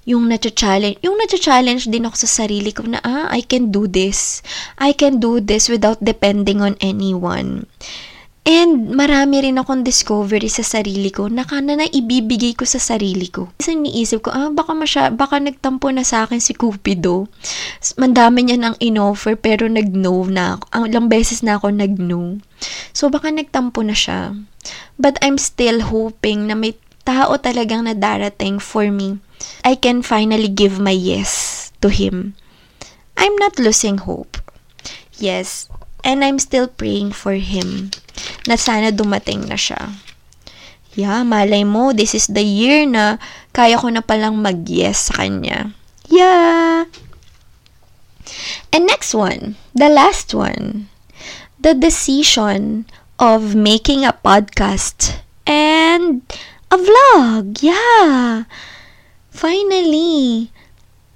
Yung 0.04 0.28
na-challenge, 0.28 0.98
yung 1.06 1.14
na-challenge 1.16 1.88
din 1.88 2.10
ako 2.10 2.26
sa 2.26 2.44
sarili 2.44 2.74
ko 2.74 2.90
na, 2.90 3.00
ah, 3.06 3.30
I 3.30 3.46
can 3.46 3.70
do 3.70 3.86
this. 3.86 4.42
I 4.82 4.98
can 4.98 5.22
do 5.22 5.38
this 5.38 5.70
without 5.70 6.02
depending 6.02 6.60
on 6.60 6.74
anyone. 6.82 7.70
And 8.42 8.98
marami 8.98 9.46
rin 9.46 9.62
akong 9.62 9.86
discovery 9.86 10.50
sa 10.50 10.66
sarili 10.66 11.14
ko 11.14 11.30
na 11.30 11.46
kana 11.46 11.78
na 11.78 11.86
ibibigay 11.86 12.58
ko 12.58 12.66
sa 12.66 12.82
sarili 12.82 13.30
ko. 13.30 13.54
Kasi 13.62 13.78
niisip 13.78 14.26
ko, 14.26 14.34
ah, 14.34 14.50
baka, 14.50 14.74
masya, 14.74 15.14
baka 15.14 15.38
nagtampo 15.38 15.94
na 15.94 16.02
sa 16.02 16.26
akin 16.26 16.42
si 16.42 16.58
Cupido. 16.58 17.30
Mandami 18.02 18.50
niya 18.50 18.58
nang 18.58 18.78
inoffer 18.82 19.38
pero 19.38 19.70
nag-no 19.70 20.26
na 20.26 20.58
ako. 20.58 20.66
Ang 20.74 20.84
ilang 20.90 21.08
beses 21.08 21.46
na 21.46 21.62
ako 21.62 21.70
nag-no. 21.70 22.42
So 22.98 23.14
baka 23.14 23.30
nagtampo 23.30 23.86
na 23.86 23.94
siya. 23.94 24.34
But 24.98 25.22
I'm 25.22 25.38
still 25.38 25.86
hoping 25.86 26.50
na 26.50 26.58
may 26.58 26.74
tao 27.06 27.38
talagang 27.38 27.86
na 27.86 27.94
darating 27.94 28.58
for 28.58 28.90
me. 28.90 29.22
I 29.62 29.78
can 29.78 30.02
finally 30.02 30.50
give 30.50 30.82
my 30.82 30.94
yes 30.94 31.70
to 31.86 31.94
him. 31.94 32.34
I'm 33.18 33.38
not 33.38 33.62
losing 33.62 34.02
hope. 34.06 34.42
Yes, 35.22 35.70
and 36.04 36.26
I'm 36.26 36.40
still 36.40 36.68
praying 36.68 37.14
for 37.14 37.38
him 37.38 37.92
na 38.48 38.56
sana 38.58 38.90
dumating 38.90 39.48
na 39.48 39.58
siya. 39.58 39.94
Yeah, 40.92 41.24
malay 41.24 41.64
mo, 41.64 41.96
this 41.96 42.12
is 42.12 42.28
the 42.28 42.44
year 42.44 42.84
na 42.84 43.16
kaya 43.56 43.80
ko 43.80 43.88
na 43.88 44.04
palang 44.04 44.44
mag-yes 44.44 45.08
sa 45.08 45.24
kanya. 45.24 45.72
Yeah! 46.12 46.92
And 48.76 48.84
next 48.84 49.16
one, 49.16 49.56
the 49.72 49.88
last 49.88 50.36
one, 50.36 50.92
the 51.56 51.72
decision 51.72 52.86
of 53.16 53.56
making 53.56 54.04
a 54.04 54.12
podcast 54.12 55.24
and 55.48 56.28
a 56.68 56.78
vlog. 56.78 57.64
Yeah! 57.64 58.44
Finally, 59.32 60.52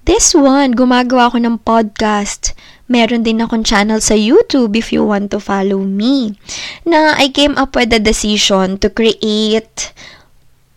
this 0.08 0.32
one, 0.32 0.72
gumagawa 0.72 1.34
ako 1.34 1.38
ng 1.44 1.60
podcast. 1.66 2.56
Meron 2.86 3.26
din 3.26 3.42
akong 3.42 3.66
channel 3.66 3.98
sa 3.98 4.14
YouTube 4.14 4.78
if 4.78 4.94
you 4.94 5.02
want 5.02 5.34
to 5.34 5.42
follow 5.42 5.82
me. 5.82 6.38
Na 6.86 7.18
I 7.18 7.34
came 7.34 7.58
up 7.58 7.74
with 7.74 7.90
the 7.90 7.98
decision 7.98 8.78
to 8.80 8.94
create 8.94 9.90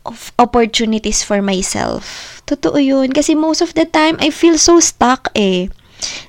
of 0.09 0.33
opportunities 0.41 1.21
for 1.21 1.45
myself. 1.45 2.41
Totoo 2.49 2.81
yun. 2.81 3.13
Kasi 3.13 3.37
most 3.37 3.61
of 3.61 3.77
the 3.77 3.85
time, 3.85 4.17
I 4.25 4.33
feel 4.33 4.57
so 4.57 4.81
stuck 4.81 5.29
eh. 5.37 5.69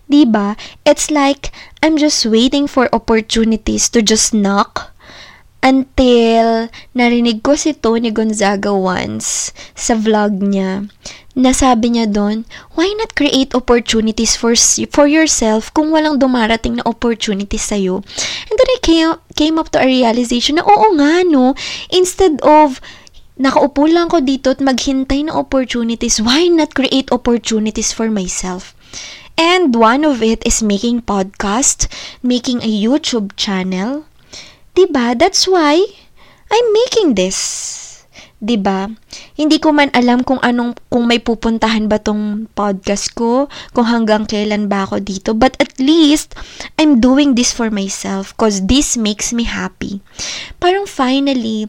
'Di 0.09 0.27
ba? 0.27 0.59
It's 0.83 1.07
like, 1.07 1.55
I'm 1.79 1.95
just 1.95 2.27
waiting 2.27 2.67
for 2.67 2.91
opportunities 2.91 3.87
to 3.95 4.03
just 4.03 4.35
knock 4.35 4.91
until 5.59 6.71
narinig 6.95 7.43
ko 7.43 7.55
si 7.59 7.75
Tony 7.75 8.11
Gonzaga 8.15 8.71
once 8.71 9.51
sa 9.75 9.95
vlog 9.99 10.39
niya 10.39 10.87
nasabi 11.39 11.95
niya 11.95 12.11
doon, 12.11 12.43
why 12.75 12.91
not 12.99 13.15
create 13.15 13.55
opportunities 13.55 14.35
for 14.35 14.53
for 14.91 15.07
yourself 15.07 15.71
kung 15.71 15.95
walang 15.95 16.19
dumarating 16.19 16.77
na 16.77 16.83
opportunities 16.83 17.63
sa'yo? 17.71 18.03
And 18.51 18.55
then 18.59 18.69
I 18.75 18.79
came, 18.83 19.11
came 19.39 19.55
up 19.55 19.71
to 19.71 19.79
a 19.79 19.87
realization 19.87 20.59
na 20.59 20.67
oo 20.67 20.99
nga 20.99 21.23
no, 21.23 21.55
instead 21.95 22.43
of 22.43 22.83
nakaupo 23.39 23.87
lang 23.87 24.11
ko 24.11 24.19
dito 24.19 24.51
at 24.51 24.59
maghintay 24.59 25.31
ng 25.31 25.33
opportunities, 25.33 26.19
why 26.19 26.51
not 26.51 26.75
create 26.75 27.07
opportunities 27.15 27.95
for 27.95 28.11
myself? 28.11 28.75
And 29.39 29.71
one 29.71 30.03
of 30.03 30.19
it 30.19 30.43
is 30.43 30.59
making 30.59 31.07
podcast, 31.07 31.87
making 32.19 32.59
a 32.59 32.67
YouTube 32.67 33.31
channel. 33.39 34.08
Diba? 34.79 35.11
That's 35.11 35.43
why 35.43 35.83
I'm 36.47 36.67
making 36.71 37.19
this. 37.19 37.35
'di 38.39 38.55
ba? 38.55 38.87
Hindi 39.35 39.59
ko 39.59 39.75
man 39.75 39.91
alam 39.91 40.23
kung 40.23 40.39
anong 40.39 40.79
kung 40.87 41.03
may 41.03 41.19
pupuntahan 41.19 41.91
ba 41.91 41.99
tong 41.99 42.47
podcast 42.55 43.11
ko, 43.11 43.51
kung 43.75 43.87
hanggang 43.87 44.23
kailan 44.23 44.71
ba 44.71 44.87
ako 44.87 45.03
dito, 45.03 45.35
but 45.35 45.59
at 45.59 45.75
least 45.75 46.39
I'm 46.79 47.03
doing 47.03 47.35
this 47.35 47.51
for 47.51 47.67
myself 47.67 48.31
cause 48.39 48.63
this 48.71 48.95
makes 48.95 49.35
me 49.35 49.43
happy. 49.43 49.99
Parang 50.63 50.87
finally 50.87 51.67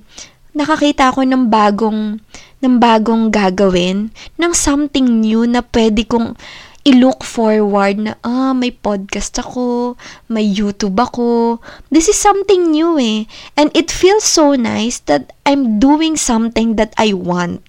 nakakita 0.55 1.11
ako 1.11 1.27
ng 1.27 1.51
bagong 1.51 2.23
ng 2.61 2.75
bagong 2.79 3.33
gagawin, 3.35 4.15
ng 4.39 4.53
something 4.55 5.07
new 5.19 5.49
na 5.51 5.67
pwede 5.75 6.07
kong 6.07 6.39
i-look 6.85 7.23
forward 7.23 7.99
na, 8.01 8.17
ah, 8.25 8.57
may 8.57 8.73
podcast 8.73 9.37
ako, 9.37 9.97
may 10.33 10.45
YouTube 10.45 10.97
ako. 10.97 11.61
This 11.93 12.09
is 12.09 12.17
something 12.17 12.73
new 12.73 12.97
eh. 12.97 13.29
And 13.57 13.69
it 13.77 13.93
feels 13.93 14.25
so 14.25 14.57
nice 14.57 15.01
that 15.05 15.37
I'm 15.45 15.79
doing 15.79 16.17
something 16.17 16.77
that 16.81 16.97
I 16.97 17.13
want. 17.13 17.63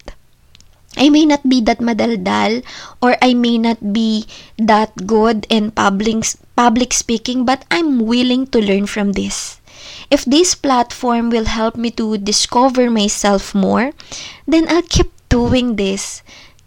I 0.98 1.08
may 1.08 1.24
not 1.24 1.48
be 1.48 1.62
that 1.64 1.80
madaldal 1.80 2.64
or 3.02 3.16
I 3.22 3.34
may 3.34 3.58
not 3.58 3.94
be 3.96 4.28
that 4.60 5.08
good 5.08 5.48
in 5.50 5.72
public, 5.72 6.28
public 6.56 6.92
speaking, 6.92 7.46
but 7.46 7.64
I'm 7.72 8.04
willing 8.04 8.48
to 8.52 8.60
learn 8.60 8.88
from 8.88 9.14
this. 9.14 9.60
If 10.12 10.26
this 10.26 10.56
platform 10.56 11.30
will 11.32 11.48
help 11.48 11.80
me 11.80 11.92
to 11.96 12.18
discover 12.18 12.92
myself 12.92 13.56
more, 13.56 13.96
then 14.46 14.68
I'll 14.68 14.84
keep 14.84 15.08
doing 15.30 15.80
this. 15.80 16.22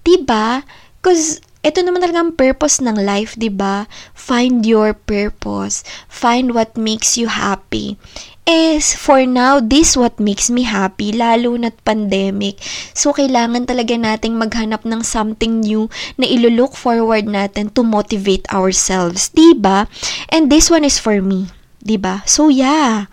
Diba? 0.05 0.65
Because 1.01 1.41
ito 1.65 1.81
naman 1.81 2.05
talaga 2.05 2.21
ang 2.21 2.37
purpose 2.37 2.85
ng 2.85 3.01
life, 3.01 3.35
'di 3.41 3.49
ba? 3.49 3.89
Find 4.13 4.63
your 4.69 4.93
purpose. 4.93 5.81
Find 6.07 6.53
what 6.53 6.77
makes 6.77 7.17
you 7.17 7.33
happy. 7.33 7.97
Is 8.45 8.93
for 8.93 9.25
now, 9.25 9.57
this 9.57 9.97
what 9.97 10.21
makes 10.21 10.53
me 10.53 10.69
happy, 10.69 11.17
lalo 11.17 11.57
na't 11.57 11.81
pandemic. 11.81 12.61
So, 12.93 13.17
kailangan 13.17 13.65
talaga 13.65 13.97
nating 13.97 14.37
maghanap 14.37 14.85
ng 14.85 15.01
something 15.01 15.65
new 15.65 15.89
na 16.21 16.29
ilo-look 16.29 16.77
forward 16.77 17.25
natin 17.25 17.73
to 17.73 17.81
motivate 17.81 18.45
ourselves, 18.53 19.33
'di 19.33 19.57
ba? 19.57 19.89
And 20.29 20.53
this 20.53 20.69
one 20.69 20.85
is 20.85 21.01
for 21.01 21.25
me, 21.25 21.49
'di 21.81 21.97
ba? 21.97 22.21
So, 22.29 22.53
yeah. 22.53 23.09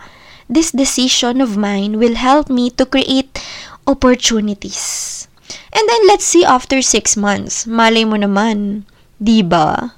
This 0.51 0.75
decision 0.75 1.39
of 1.39 1.55
mine 1.55 1.95
will 1.95 2.19
help 2.19 2.51
me 2.51 2.67
to 2.75 2.83
create 2.83 3.39
opportunities. 3.87 5.30
And 5.71 5.87
then 5.87 6.03
let's 6.07 6.27
see 6.27 6.43
after 6.43 6.81
six 6.83 7.15
months. 7.15 7.65
Malay 7.65 8.03
mo 8.03 8.19
naman. 8.19 8.83
Diba? 9.21 9.95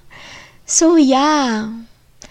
So 0.65 0.95
yeah. 0.95 1.83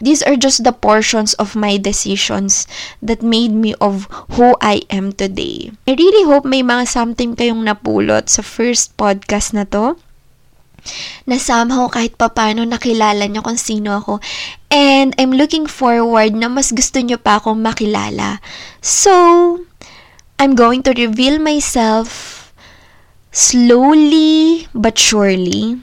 These 0.03 0.27
are 0.27 0.35
just 0.35 0.67
the 0.67 0.75
portions 0.75 1.31
of 1.39 1.55
my 1.55 1.79
decisions 1.79 2.67
that 2.99 3.23
made 3.23 3.55
me 3.55 3.79
of 3.79 4.11
who 4.35 4.59
I 4.59 4.83
am 4.91 5.15
today. 5.15 5.71
I 5.87 5.95
really 5.95 6.27
hope 6.27 6.43
may 6.43 6.67
mga 6.67 6.91
something 6.91 7.39
kayong 7.39 7.63
napulot 7.63 8.27
sa 8.27 8.43
first 8.43 8.99
podcast 8.99 9.55
na 9.55 9.63
to 9.71 9.95
na 11.23 11.39
somehow 11.39 11.87
kahit 11.87 12.19
papano 12.19 12.67
nakilala 12.67 13.31
nyo 13.31 13.47
kung 13.47 13.55
sino 13.55 14.03
ako. 14.03 14.19
And 14.75 15.15
I'm 15.23 15.31
looking 15.31 15.71
forward 15.71 16.35
na 16.35 16.51
mas 16.51 16.75
gusto 16.75 16.99
nyo 16.99 17.23
pa 17.23 17.39
akong 17.39 17.63
makilala. 17.63 18.43
So, 18.83 19.15
I'm 20.43 20.59
going 20.59 20.83
to 20.91 20.99
reveal 20.99 21.39
myself 21.39 22.42
slowly 23.33 24.69
but 24.77 24.99
surely. 25.01 25.81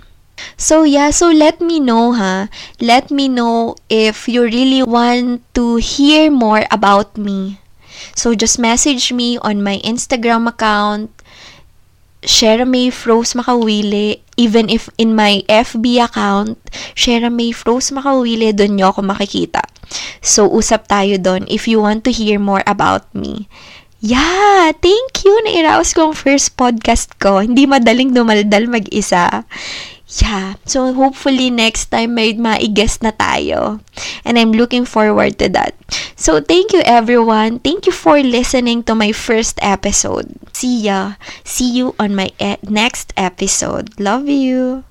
So 0.56 0.84
yeah, 0.84 1.10
so 1.12 1.28
let 1.30 1.60
me 1.60 1.80
know 1.80 2.14
ha. 2.14 2.48
Let 2.80 3.12
me 3.12 3.28
know 3.28 3.76
if 3.90 4.30
you 4.30 4.44
really 4.48 4.84
want 4.84 5.44
to 5.56 5.76
hear 5.78 6.32
more 6.32 6.64
about 6.72 7.18
me. 7.18 7.60
So 8.16 8.34
just 8.36 8.60
message 8.60 9.12
me 9.12 9.38
on 9.40 9.64
my 9.64 9.84
Instagram 9.84 10.48
account, 10.48 11.12
Share 12.24 12.66
May 12.66 12.90
Froze 12.90 13.34
Makawili. 13.34 14.22
Even 14.40 14.70
if 14.72 14.88
in 14.98 15.16
my 15.16 15.44
FB 15.52 16.00
account, 16.00 16.56
Share 16.96 17.28
May 17.28 17.52
Froze 17.52 17.92
Makawili, 17.92 18.56
doon 18.56 18.80
nyo 18.80 18.96
ako 18.96 19.04
makikita. 19.04 19.60
So, 20.22 20.46
usap 20.48 20.88
tayo 20.88 21.18
doon 21.18 21.50
if 21.50 21.66
you 21.68 21.82
want 21.82 22.06
to 22.06 22.12
hear 22.14 22.38
more 22.38 22.64
about 22.70 23.10
me. 23.16 23.50
Yeah, 24.00 24.72
thank 24.80 25.28
you. 25.28 25.34
Nairaos 25.44 25.92
ko 25.92 26.12
ang 26.12 26.16
first 26.16 26.56
podcast 26.56 27.20
ko. 27.20 27.44
Hindi 27.44 27.68
madaling 27.68 28.16
dumaldal 28.16 28.72
mag-isa. 28.72 29.44
Yeah, 30.10 30.58
so 30.66 30.90
hopefully 30.96 31.54
next 31.54 31.94
time 31.94 32.18
may 32.18 32.34
ma-guest 32.34 33.04
na 33.06 33.12
tayo. 33.14 33.84
And 34.26 34.40
I'm 34.40 34.56
looking 34.56 34.88
forward 34.88 35.38
to 35.44 35.52
that. 35.54 35.76
So 36.16 36.40
thank 36.42 36.74
you 36.74 36.82
everyone. 36.82 37.60
Thank 37.62 37.86
you 37.86 37.94
for 37.94 38.18
listening 38.24 38.82
to 38.90 38.96
my 38.98 39.12
first 39.14 39.60
episode. 39.62 40.34
See 40.56 40.88
ya. 40.90 41.20
See 41.46 41.70
you 41.70 41.94
on 42.02 42.16
my 42.16 42.32
e- 42.42 42.58
next 42.66 43.14
episode. 43.20 44.00
Love 44.02 44.26
you. 44.32 44.88